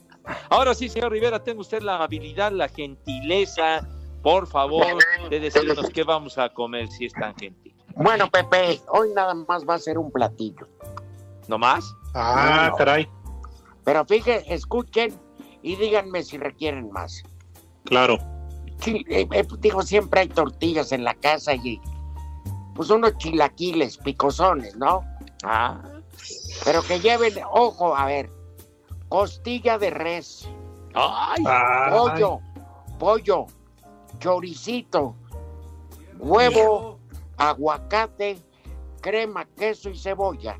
[0.50, 3.86] Ahora sí, señor Rivera, tenga usted la habilidad, la gentileza,
[4.22, 4.98] por favor,
[5.30, 7.74] de decirnos qué vamos a comer si es tan gentil.
[7.94, 10.66] Bueno, Pepe, hoy nada más va a ser un platillo.
[11.48, 11.94] ¿No más?
[12.14, 12.76] Ah, No.
[12.76, 13.08] caray.
[13.84, 15.14] Pero fíjense, escuchen
[15.62, 17.22] y díganme si requieren más.
[17.84, 18.18] Claro.
[18.80, 21.80] Sí, eh, eh, digo, siempre hay tortillas en la casa y
[22.74, 25.02] pues unos chilaquiles picosones, ¿no?
[25.44, 25.80] Ah,
[26.64, 28.30] Pero que lleven, ojo, a ver,
[29.08, 30.48] costilla de res,
[30.94, 31.42] ay,
[31.90, 32.40] pollo,
[32.98, 33.46] pollo,
[34.18, 35.14] choricito,
[36.18, 36.98] huevo,
[37.36, 38.38] aguacate,
[39.00, 40.58] crema, queso y cebolla.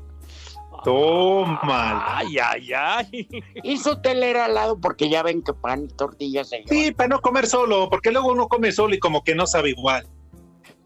[0.83, 2.17] Toma.
[2.17, 3.27] ay, ay, ay.
[3.63, 6.69] Y su telera al lado porque ya ven que pan y tortillas se llevan.
[6.69, 9.69] Sí, para no comer solo, porque luego uno come solo y como que no sabe
[9.71, 10.07] igual.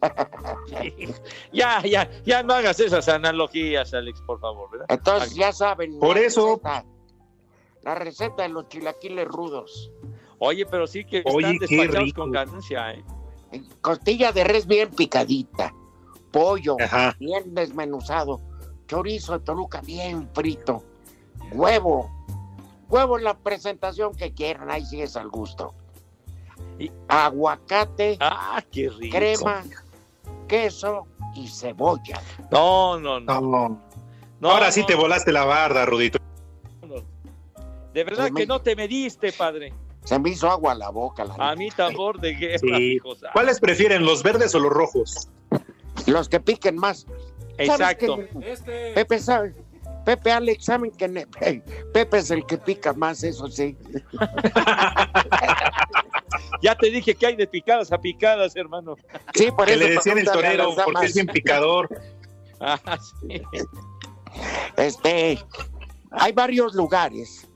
[1.51, 4.85] Ya, ya, ya no hagas esas analogías, Alex, por favor, ¿verdad?
[4.89, 5.99] Entonces ya saben.
[5.99, 6.85] Por eso- receta,
[7.83, 9.91] la receta de los chilaquiles rudos.
[10.39, 13.03] Oye, pero sí que Oye, están despachados con ganancia, ¿eh?
[13.81, 15.73] Costilla de res bien picadita.
[16.31, 17.15] Pollo Ajá.
[17.19, 18.39] bien desmenuzado.
[18.87, 20.83] Chorizo de Toluca bien frito.
[21.51, 22.09] Huevo.
[22.89, 24.71] Huevo en la presentación que quieran.
[24.71, 25.73] Ahí sí es al gusto.
[26.79, 29.17] Y- Aguacate, Ah, qué rico.
[29.17, 29.63] crema,
[30.47, 32.21] queso y cebolla.
[32.51, 33.41] No, no, no.
[33.41, 33.81] No.
[34.39, 36.19] no, Ahora sí no, te volaste la barda, Rudito.
[37.93, 39.73] De verdad Se que me- no te mediste, padre.
[40.05, 41.25] Se me hizo agua a la boca.
[41.25, 42.97] La A mí tambor de guerra, Sí.
[42.99, 43.27] santo.
[43.33, 45.27] ¿Cuáles prefieren, los verdes o los rojos?
[46.07, 47.05] Los que piquen más.
[47.57, 48.17] Exacto.
[48.33, 48.59] ¿Sabes?
[48.59, 48.93] Este.
[48.93, 49.53] Pepe sabe.
[50.05, 51.27] Pepe, Alex, saben que ne-
[51.93, 53.77] Pepe es el que pica más, eso sí.
[56.61, 58.95] Ya te dije que hay de picadas a picadas, hermano.
[59.33, 61.89] Sí, por Que eso le decían el torero, porque es bien picador.
[62.63, 62.79] Ah,
[63.19, 63.41] sí.
[64.77, 65.39] Este,
[66.11, 67.49] hay varios lugares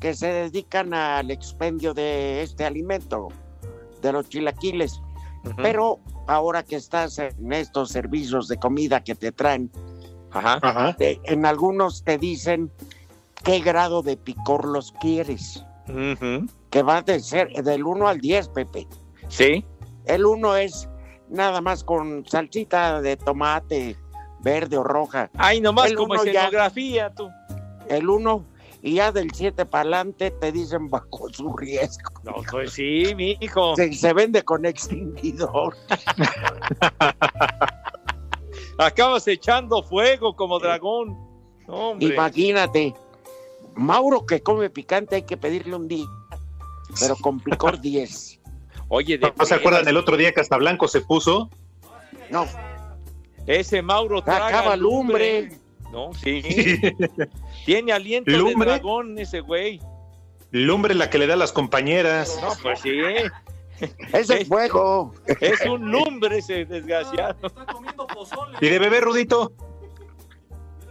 [0.00, 3.28] que se dedican al expendio de este alimento,
[4.02, 5.00] de los chilaquiles.
[5.56, 9.70] Pero ahora que estás en estos servicios de comida que te traen,
[10.30, 10.94] Ajá.
[10.96, 12.70] te- en algunos te dicen
[13.42, 15.64] qué grado de picor los quieres.
[16.70, 18.86] Que va de ser del 1 al 10, Pepe.
[19.28, 19.64] Sí.
[20.06, 20.88] El 1 es
[21.28, 23.96] nada más con salsita de tomate
[24.40, 25.30] verde o roja.
[25.36, 27.28] Ay, nomás El como ya- escenografía, tú.
[27.88, 28.44] El 1
[28.82, 32.10] y ya del 7 para adelante te dicen bajo su riesgo.
[32.24, 33.76] No, pues sí, mi hijo.
[33.76, 35.76] Se, se vende con extinguidor.
[38.78, 41.16] Acabas echando fuego como dragón.
[41.66, 42.14] Hombre.
[42.14, 42.94] Imagínate,
[43.74, 46.06] Mauro que come picante hay que pedirle un día,
[46.98, 48.40] pero con picor 10.
[48.88, 51.48] Oye, de ¿No se acuerdan el otro día que hasta Blanco se puso?
[52.30, 52.46] No,
[53.46, 55.50] Ese Mauro traga acaba lumbre.
[55.92, 56.42] No, sí.
[57.64, 58.70] Tiene aliento ¿Lumbre?
[58.72, 59.80] de dragón ese güey.
[60.52, 62.38] Lumbre la que le da a las compañeras.
[62.42, 62.90] No, pues sí.
[64.12, 65.14] Ese es fuego.
[65.40, 67.36] Es un lumbre ese desgraciado.
[68.60, 69.52] ¿Y de beber, Rudito?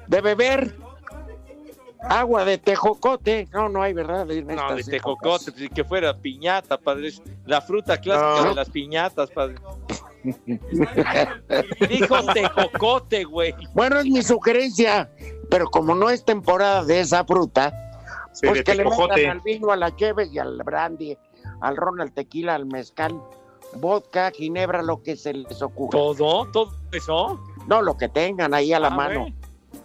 [0.08, 0.76] De beber
[2.02, 3.48] agua de tejocote.
[3.52, 4.30] No, no hay verdad.
[4.32, 7.10] en No, de tejocote, pues, que fuera piñata, padre.
[7.10, 8.50] Es La fruta clásica No.
[8.50, 9.56] de las piñatas, padre.
[11.90, 13.54] Dijo tejocote, güey.
[13.74, 15.10] Bueno, es mi sugerencia,
[15.50, 17.74] pero como no es temporada de esa fruta,
[18.34, 21.18] Sí, pues de que le metan al vino, a la cheve y al brandy,
[21.62, 23.20] al ron, al tequila, al mezcal,
[23.76, 25.92] vodka, ginebra, lo que se les ocurra.
[25.92, 26.46] ¿Todo?
[26.52, 27.44] ¿Todo eso?
[27.68, 29.28] No, lo que tengan ahí a la Ah, mano.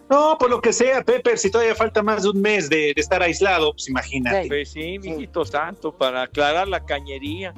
[0.09, 3.01] No, pues lo que sea, Pepper, si todavía falta más de un mes de, de
[3.01, 4.47] estar aislado, pues imagínate.
[4.47, 7.53] Pues sí, mijito santo, para aclarar la cañería.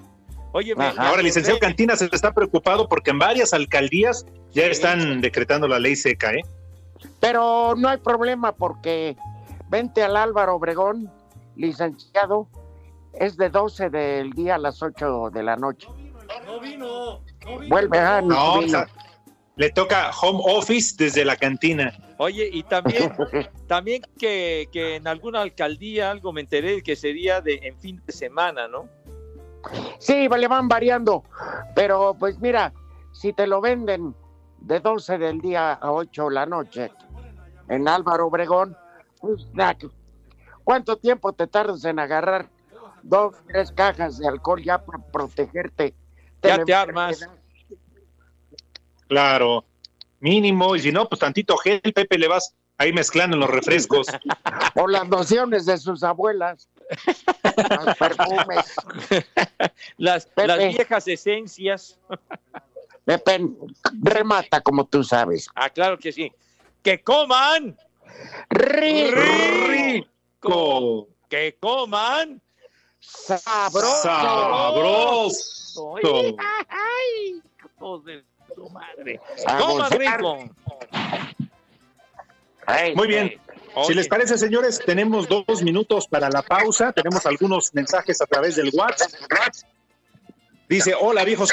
[0.54, 5.22] Oye, me- Ahora, el licenciado Cantina se está preocupado porque en varias alcaldías ya están
[5.22, 6.42] decretando la ley seca, ¿eh?
[7.20, 9.16] Pero no hay problema porque
[9.70, 11.12] vente al Álvaro Obregón,
[11.56, 12.48] licenciado,
[13.14, 15.88] es de 12 del día a las 8 de la noche.
[16.46, 17.22] No vino.
[17.46, 17.70] No vino.
[17.70, 18.70] Vuelve a no, No, o vino.
[18.72, 18.88] sea,
[19.56, 21.94] le toca home office desde la cantina.
[22.18, 23.12] Oye, y también,
[23.68, 28.14] también que, que en alguna alcaldía algo me enteré que sería de en fin de
[28.14, 28.88] semana, ¿no?
[30.00, 31.24] Sí, le van variando,
[31.76, 32.74] pero pues mira,
[33.12, 34.16] si te lo venden
[34.60, 36.92] de 12 del día a 8 de la noche
[37.70, 38.76] en Álvaro Obregón,
[39.20, 39.48] pues,
[40.64, 42.50] ¿cuánto tiempo te tardas en agarrar
[43.04, 45.96] dos, tres cajas de alcohol ya para protegerte?
[46.44, 47.28] Ya te armas.
[49.08, 49.66] Claro,
[50.20, 54.08] mínimo, y si no, pues tantito gel, Pepe, le vas ahí mezclando en los refrescos.
[54.76, 56.70] O las nociones de sus abuelas.
[57.86, 58.76] Los perfumes.
[59.98, 60.48] Las, Pepe.
[60.48, 62.00] las viejas esencias.
[63.06, 63.40] Pepe,
[64.02, 65.50] remata como tú sabes.
[65.56, 66.32] Ah, claro que sí.
[66.84, 67.78] ¡Que coman!
[68.50, 70.08] Rico.
[71.30, 72.42] ¡Que coman!
[73.00, 74.04] Sabroso.
[74.04, 75.96] Sabroso.
[76.04, 76.36] Ay,
[76.70, 77.42] ay,
[77.76, 78.24] hijos de
[78.56, 79.20] su madre.
[79.46, 80.50] A ¡Coman rico!
[82.96, 83.40] Muy bien.
[83.86, 86.92] Si les parece, señores, tenemos dos minutos para la pausa.
[86.92, 89.12] Tenemos algunos mensajes a través del WhatsApp.
[90.68, 91.52] Dice, hola viejos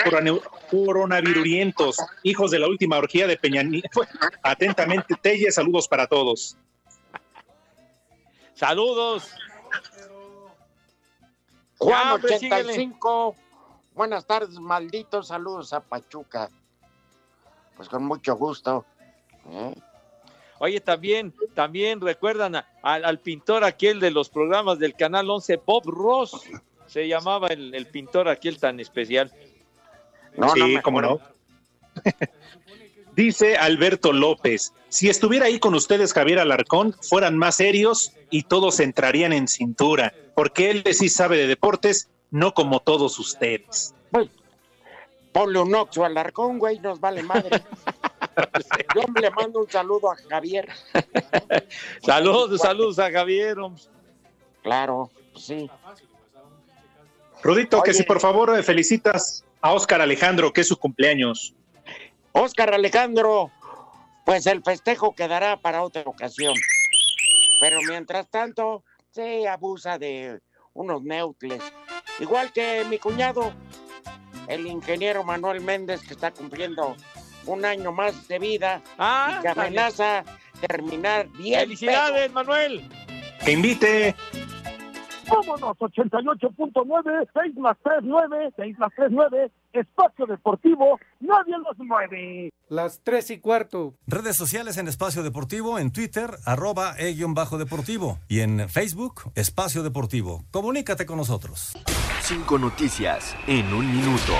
[0.70, 4.02] coronavirurientos, hijos de la última orgía de Peña Nieto.
[4.42, 6.56] Atentamente, Telle, saludos para todos.
[8.54, 9.30] Saludos.
[11.78, 13.36] Juan Ya, 85.
[13.94, 16.50] Buenas tardes, malditos saludos a Pachuca.
[17.76, 18.84] Pues con mucho gusto.
[19.48, 19.74] ¿eh?
[20.64, 25.60] Oye, también, también recuerdan a- al, al pintor aquel de los programas del Canal 11,
[25.66, 26.40] Bob Ross.
[26.86, 29.30] Se llamaba el, el pintor aquel tan especial.
[30.54, 31.20] sí, cómo no.
[33.14, 38.80] Dice Alberto López, si estuviera ahí con ustedes Javier Alarcón, fueran más serios y todos
[38.80, 43.94] entrarían en cintura, porque él sí sabe de deportes, no como todos ustedes.
[44.10, 44.30] Pues,
[45.30, 47.62] ponle un oxo al arcón, güey, nos vale madre.
[48.94, 50.68] Yo le mando un saludo a Javier.
[52.02, 53.56] Saludos, saludos a Javier.
[54.62, 55.70] Claro, sí.
[57.42, 61.54] Rudito, que si por favor felicitas a Óscar Alejandro, que es su cumpleaños.
[62.32, 63.50] Óscar Alejandro,
[64.24, 66.54] pues el festejo quedará para otra ocasión.
[67.60, 70.40] Pero mientras tanto, se abusa de
[70.72, 71.62] unos neutles.
[72.18, 73.52] Igual que mi cuñado,
[74.48, 76.96] el ingeniero Manuel Méndez, que está cumpliendo
[77.46, 80.24] un año más de vida Ah, y que amenaza
[80.60, 81.60] terminar bien.
[81.60, 82.88] Felicidades, Manuel.
[83.44, 84.14] Que invite.
[85.26, 92.50] Vámonos, 88.9, 6 más 3, 9, 6 más 3, 9, Espacio Deportivo, nadie los mueve.
[92.68, 93.94] Las tres y cuarto.
[94.06, 98.18] Redes sociales en Espacio Deportivo, en Twitter, arroba e-bajo deportivo.
[98.28, 100.44] Y en Facebook, Espacio Deportivo.
[100.50, 101.72] Comunícate con nosotros.
[102.20, 104.34] Cinco noticias en un minuto.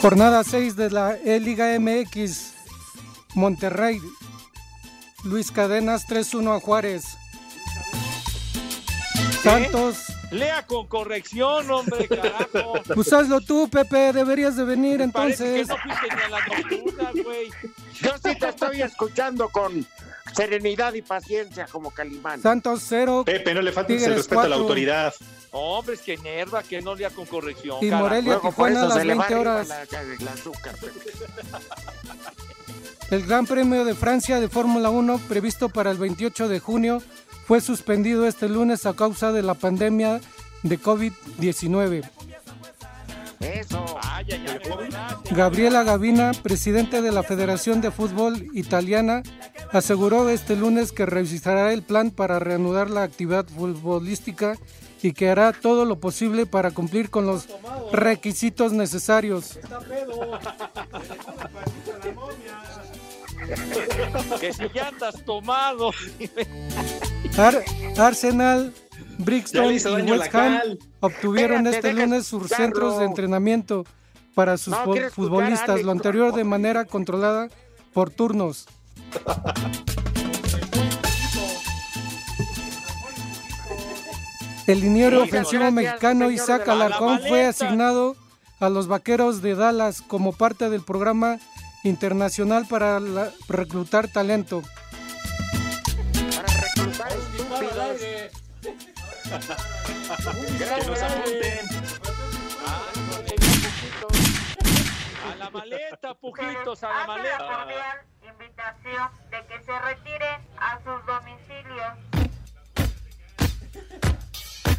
[0.00, 2.54] Jornada 6 de la E-Liga MX.
[3.34, 4.00] Monterrey.
[5.24, 7.04] Luis Cadenas 3-1 a Juárez.
[9.42, 10.04] Santos.
[10.30, 12.74] Lea con corrección, hombre, carajo.
[12.94, 14.12] Pues hazlo tú, Pepe.
[14.12, 15.68] Deberías de venir Parece que entonces.
[15.68, 17.50] no fuiste ni a la nocturna, güey.
[18.00, 19.86] Yo sí te estoy escuchando con
[20.34, 22.40] serenidad y paciencia como Calimán.
[22.42, 23.22] Santos 0.
[23.26, 24.62] Pepe, no le faltes el respeto a la 4.
[24.62, 25.14] autoridad.
[25.52, 27.78] Hombre, es que nerva que no lea con corrección.
[27.82, 27.90] Y.
[27.90, 29.68] Morelia, Luego Tijuana a las se le va 20 arriba horas.
[29.68, 30.74] la- azúcar.
[33.10, 37.02] El Gran Premio de Francia de Fórmula 1, previsto para el 28 de junio,
[37.46, 40.20] fue suspendido este lunes a causa de la pandemia
[40.62, 42.08] de COVID-19.
[43.40, 43.84] Eso.
[44.02, 45.16] Ay, ay, ay, ¿verdad?
[45.30, 49.22] Gabriela Gavina, presidente de la Federación de Fútbol Italiana,
[49.72, 54.56] aseguró este lunes que revisará el plan para reanudar la actividad futbolística
[55.02, 57.48] y que hará todo lo posible para cumplir con los
[57.92, 59.58] requisitos necesarios.
[64.38, 65.92] Que si ya andas tomado.
[67.38, 67.64] Ar-
[67.96, 68.74] Arsenal,
[69.24, 70.60] Brixton y West Ham
[71.00, 72.64] obtuvieron Espérate, este lunes sus escucharlo.
[72.66, 73.84] centros de entrenamiento
[74.34, 77.48] para sus No, escuchar, futbolistas, lo anterior de manera controlada
[77.92, 78.66] por turnos.
[84.66, 88.14] El liniero ofensivo gracias, mexicano Isaac Alarcón la fue asignado
[88.60, 91.38] a los Vaqueros de Dallas como parte del programa
[91.82, 94.62] internacional para la- reclutar talento.
[99.30, 101.66] Que nos apunten.
[105.24, 107.66] A la maleta, pujitos, a la maleta.
[108.28, 111.94] invitación de que se retiren a sus domicilios.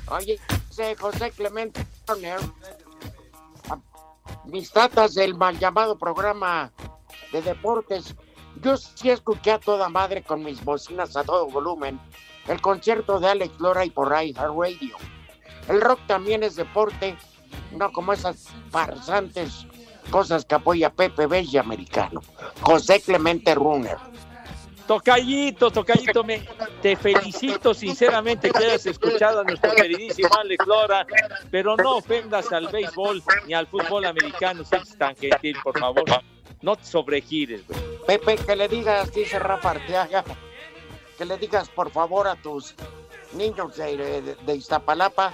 [0.08, 0.38] Oye,
[1.00, 1.86] José Clemente
[4.46, 6.74] mis tatas del mal llamado programa
[7.32, 8.16] de deportes,
[8.62, 12.02] yo sí escuché a toda madre con mis bocinas a todo volumen
[12.48, 14.96] el concierto de Alex Lora y por Radio.
[15.68, 17.16] El rock también es deporte,
[17.72, 19.66] no como esas farsantes
[20.10, 22.22] cosas que apoya Pepe Bella americano.
[22.62, 23.98] José Clemente Runner.
[24.88, 26.46] Tocayito, Tocayito, me,
[26.82, 31.06] te felicito sinceramente que hayas escuchado a nuestro queridísimo Alex Lora,
[31.50, 36.04] pero no ofendas al béisbol ni al fútbol americano, seas tan gentil, por favor.
[36.62, 37.80] No te sobregires, güey.
[38.06, 40.26] Pepe, que le digas, dice Rafa Arteaga,
[41.22, 42.74] que le digas por favor a tus
[43.34, 45.32] niños de, de- de Iztapalapa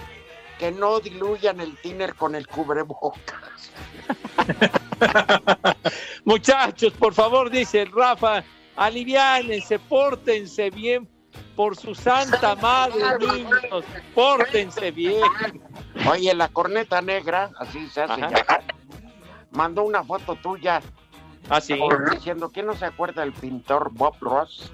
[0.59, 3.71] que no diluyan el tiner con el cubrebocas.
[6.25, 8.43] Muchachos, por favor, dice el Rafa,
[8.75, 11.07] aliviánense, pórtense bien
[11.55, 15.23] por su santa madre, niños, pórtense bien.
[16.11, 18.23] Oye, la corneta negra, así se hace
[19.51, 20.81] mandó una foto tuya
[21.47, 21.79] Así.
[22.11, 24.73] diciendo que no se acuerda del pintor Bob Ross.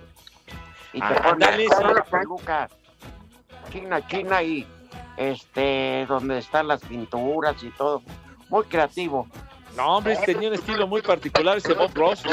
[0.93, 1.93] Y te Ah, pone ándale, toda sí.
[1.95, 2.69] la peluca
[3.71, 4.67] china, china y
[5.17, 8.01] este, donde están las pinturas y todo.
[8.49, 9.27] Muy creativo.
[9.75, 12.23] No, hombre, tenía un estilo muy particular ese Bob Ross.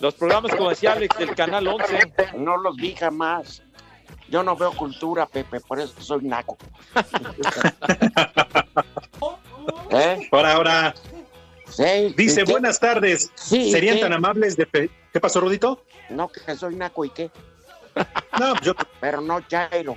[0.00, 2.12] Los programas, como decía Alex, del Canal 11.
[2.38, 3.62] No los vi jamás.
[4.28, 6.56] Yo no veo cultura, Pepe, por eso soy naco.
[9.90, 10.28] ¿Eh?
[10.32, 10.94] Ahora, ahora.
[11.68, 13.30] Sí, Dice, buenas tardes.
[13.34, 14.00] Sí, ¿Serían ¿qué?
[14.02, 14.90] tan amables de...
[15.12, 15.84] ¿Qué pasó, Rudito?
[16.08, 17.30] No, que soy naco y qué.
[18.38, 18.74] No, yo...
[19.00, 19.96] Pero no Chairo.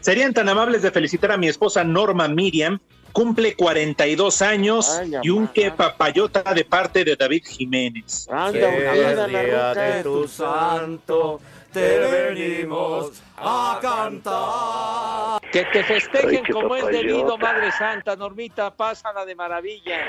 [0.00, 2.80] Serían tan amables de felicitar a mi esposa Norma Miriam.
[3.12, 8.26] Cumple 42 años Ay, y un que papayota de parte de David Jiménez.
[8.30, 8.70] Anda,
[9.26, 11.40] día de tu santo
[11.72, 15.50] te venimos a cantar.
[15.50, 17.52] Que te festejen Ay, como es debido, papayota.
[17.52, 18.16] Madre Santa.
[18.16, 20.00] Normita, pásala de maravilla.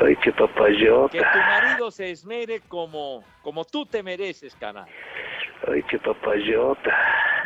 [0.00, 1.34] Ay, qué Que tu papayota.
[1.34, 4.86] marido se esmere como, como tú te mereces, canal.
[5.68, 6.90] Ay, qué papayota.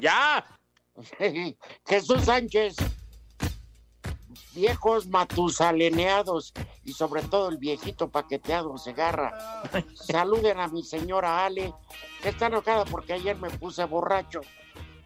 [0.03, 0.45] ¡Ya!
[1.87, 2.77] Jesús Sánchez.
[4.55, 6.53] Viejos matusaleneados
[6.85, 9.63] y sobre todo el viejito paqueteado Segarra.
[9.95, 11.73] Saluden a mi señora Ale,
[12.23, 14.41] que está enojada porque ayer me puse borracho.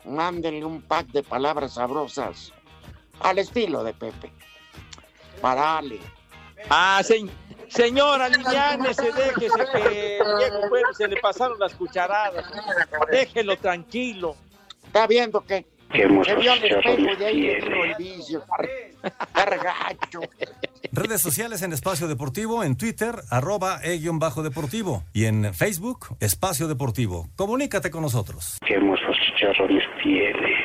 [0.05, 2.53] Mándenle un pack de palabras sabrosas
[3.21, 4.33] al estilo de Pepe.
[5.41, 5.99] Para Ale.
[6.71, 7.27] Ah, se-
[7.69, 12.45] señora, aliviánese, déjese que viejo bueno, se le pasaron las cucharadas.
[13.11, 14.37] Déjelo tranquilo.
[14.85, 18.43] Está viendo que Qué se vio espejo de ahí el vicio.
[19.33, 20.21] Cargacho.
[20.91, 25.05] Redes sociales en Espacio Deportivo, en Twitter, arroba e-deportivo.
[25.12, 27.29] Y en Facebook, Espacio Deportivo.
[27.37, 28.59] Comunícate con nosotros.
[28.67, 30.64] Qué hermosos chicharrones tiene.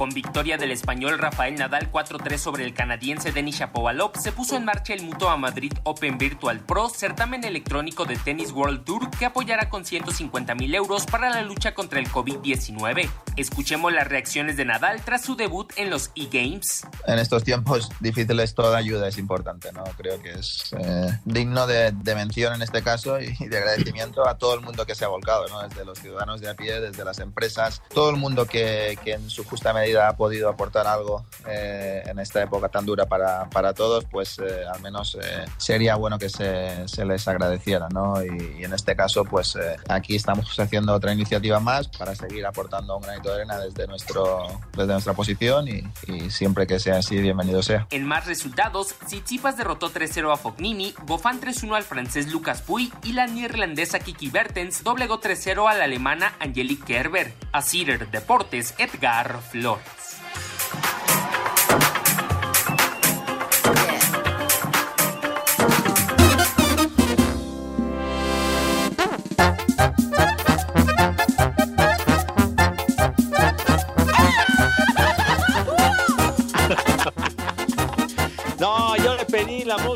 [0.00, 4.64] Con victoria del español Rafael Nadal 4-3 sobre el canadiense Denis Shapovalov, se puso en
[4.64, 9.68] marcha el Mutua Madrid Open Virtual Pro, certamen electrónico de Tennis World Tour que apoyará
[9.68, 13.10] con 150 mil euros para la lucha contra el COVID-19.
[13.36, 16.86] Escuchemos las reacciones de Nadal tras su debut en los e-Games.
[17.06, 19.84] En estos tiempos difíciles toda ayuda es importante, ¿no?
[19.96, 24.36] Creo que es eh, digno de, de mención en este caso y de agradecimiento a
[24.36, 25.66] todo el mundo que se ha volcado, ¿no?
[25.66, 29.30] Desde los ciudadanos de a pie, desde las empresas, todo el mundo que, que en
[29.30, 33.72] su justa medida ha podido aportar algo eh, en esta época tan dura para, para
[33.74, 38.22] todos, pues eh, al menos eh, sería bueno que se, se les agradeciera, ¿no?
[38.24, 42.44] Y, y en este caso, pues eh, aquí estamos haciendo otra iniciativa más para seguir
[42.46, 47.86] aportando un de arena desde, nuestra posición y, siempre que sea así, bienvenido sea.
[47.90, 53.12] En más resultados, Tsitsipas derrotó 3-0 a Fognini, Goffin 3-1 al francés Lucas Puy y
[53.12, 57.32] la neerlandesa Kiki Bertens doblegó 3-0 a la alemana Angelique Kerber.
[57.52, 57.62] A
[58.10, 60.10] Deportes, Edgar Flores.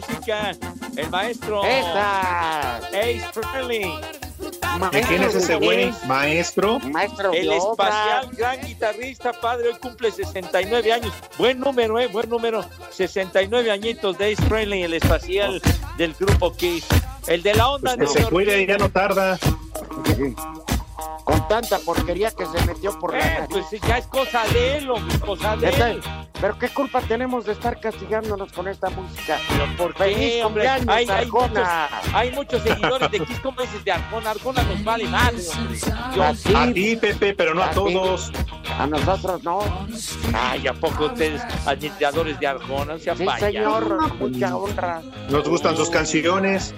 [0.09, 0.53] Música,
[0.97, 2.77] el maestro ¡Esa!
[2.89, 3.93] Ace Frehley.
[4.93, 5.93] ¿De quién es ese güey?
[6.07, 6.79] Maestro.
[6.81, 11.13] Maestro El espacial gran guitarrista, padre, hoy cumple 69 años.
[11.39, 12.65] Buen número, eh, buen número.
[12.91, 15.63] 69 añitos de Ace Frehley, el espacial
[15.97, 16.87] del grupo Kiss.
[17.27, 19.39] El de la onda Pues que se cuide, ya no tarda.
[21.25, 23.49] Con tanta porquería que se metió por la Eh, nariz.
[23.71, 26.03] pues ya es cosa de él, hombre, cosa de él.
[26.45, 29.39] Pero qué culpa tenemos de estar castigándonos con esta música.
[29.79, 30.65] ¿Por Feliz qué, hombre?
[30.69, 31.69] cumpleaños, Hay, hay, muchos,
[32.13, 34.31] hay muchos seguidores de Kiss, ¿cómo dices de Arjona?
[34.33, 35.53] Arjona nos vale hombre.
[36.21, 36.55] Así.
[36.55, 37.77] A ti, Pepe, pero no a A ti.
[37.77, 38.31] todos.
[38.79, 39.61] A nosotros no.
[40.35, 42.99] Ay, ¿a poco ustedes admiradores de Arjona?
[42.99, 43.47] Sean Sí, payasos.
[43.55, 44.15] señor.
[44.19, 45.01] Mucha honra.
[45.31, 46.75] Nos gustan sus canciones.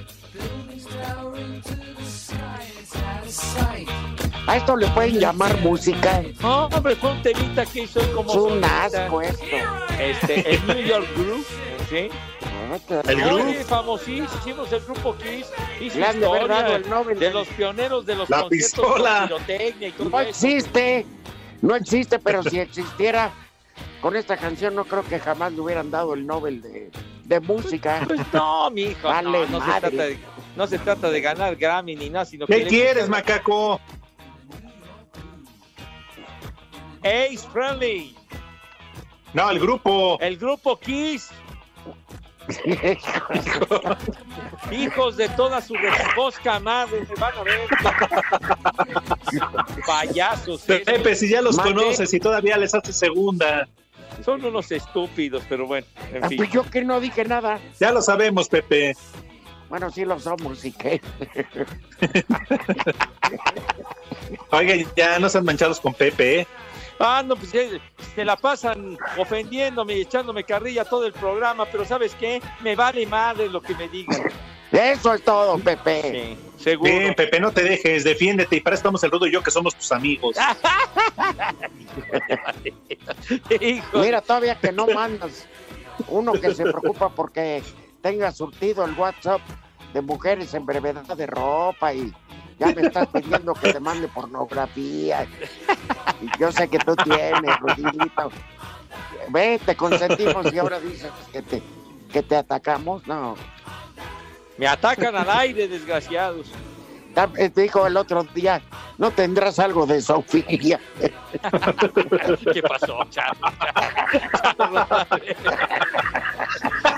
[4.46, 6.22] A esto le pueden llamar música.
[6.40, 9.44] No, hombre, fue un temita que hizo como Es un asco esto.
[9.98, 11.46] Este, el New York Groove,
[11.90, 12.08] ¿sí?
[13.08, 13.64] ¿El Oye, Groove?
[13.64, 15.46] famosísimo, hicimos el grupo Kiss.
[15.80, 18.42] Hizo Le han de haber historia dado el Nobel de los pioneros de los La
[18.42, 19.18] conciertos pistola.
[19.30, 20.28] con pirotecnia y todo No eso.
[20.30, 21.06] existe.
[21.62, 23.32] No existe, pero si existiera,
[24.00, 26.90] con esta canción no creo que jamás le hubieran dado el Nobel de,
[27.24, 28.02] de música.
[28.06, 30.18] Pues no, mi hijo, Vale, no, no se trata de,
[30.54, 33.80] no se trata de ganar Grammy ni nada, sino que ¿Qué quieres, macaco?
[37.06, 38.16] Ace Friendly,
[39.32, 40.18] No, el grupo.
[40.20, 41.30] el grupo Kiss,
[44.70, 47.60] hijos de toda su recibosca madre, van a ver.
[49.86, 50.62] Payasos.
[50.62, 53.68] Pepe, si ya los conoces y todavía les haces segunda.
[54.24, 56.38] son unos estúpidos, pero bueno, en Ah, fin.
[56.38, 57.58] Pues yo que no dije nada.
[57.80, 58.94] Ya lo sabemos, Pepe.
[59.68, 61.00] Bueno, sí lo somos, ¿y qué?
[64.52, 66.46] Oiga, ya no sean manchados con Pepe, ¿eh?
[66.98, 67.80] Ah, no, pues eh,
[68.14, 72.40] se la pasan ofendiéndome y echándome carrilla todo el programa, pero ¿sabes qué?
[72.62, 74.22] Me vale madre lo que me digan.
[74.72, 76.36] Eso es todo, Pepe.
[76.56, 76.90] Sí, seguro.
[76.90, 78.56] Ven, Pepe, no te dejes, defiéndete.
[78.56, 80.36] Y para eso estamos el Rudo y yo, que somos tus amigos.
[83.60, 85.46] Hijo, Mira, todavía que no mandas
[86.08, 87.62] uno que se preocupa porque
[88.02, 89.40] tenga surtido el WhatsApp
[89.94, 92.12] de mujeres en brevedad de ropa y
[92.58, 95.26] ya me estás pidiendo que te mande pornografía.
[96.20, 98.30] Y yo sé que tú tienes, Rudito.
[99.28, 101.62] Ve, te consentimos y ahora dices que te,
[102.12, 103.06] que te atacamos.
[103.06, 103.34] No.
[104.56, 106.46] me atacan al aire, desgraciados.
[107.38, 108.60] Eh, Dijo el otro día,
[108.98, 110.78] ¿no tendrás algo de Sofía?
[112.52, 113.40] ¿Qué pasó, Charlie?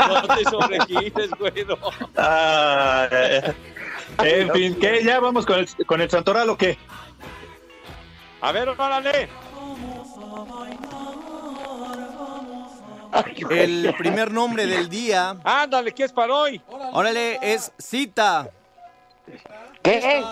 [0.09, 1.78] No te sobregires, güero.
[2.16, 3.54] Ah, eh,
[4.18, 5.02] en fin, ¿qué?
[5.04, 6.76] ¿Ya vamos con el, con el Santoral o qué?
[8.40, 9.28] A ver, órale.
[13.50, 16.60] El primer nombre del día, Ándale, ¿qué es para hoy?
[16.92, 18.48] órale, es Cita.
[19.82, 20.22] ¿Qué?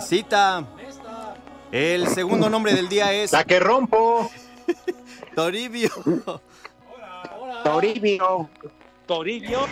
[0.00, 0.64] Cita.
[1.70, 4.30] El segundo nombre del día es La que rompo.
[5.34, 5.90] Toribio.
[7.64, 8.50] Toribio.
[9.06, 9.66] Toribio.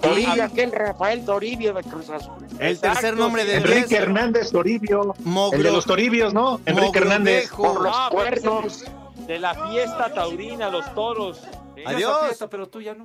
[0.00, 2.34] Toribio, aquel Rafael Toribio de Cruz Azul.
[2.58, 5.14] El tercer nombre día Enrique Hernández Toribio.
[5.24, 6.60] Mogro- El de los Toribios, ¿no?
[6.66, 7.50] Enrique Hernández.
[7.50, 8.84] Por los Ah, cuernos.
[9.26, 11.40] De la fiesta taurina, los toros.
[11.86, 12.36] Adiós.
[12.50, 13.04] pero tú ya no.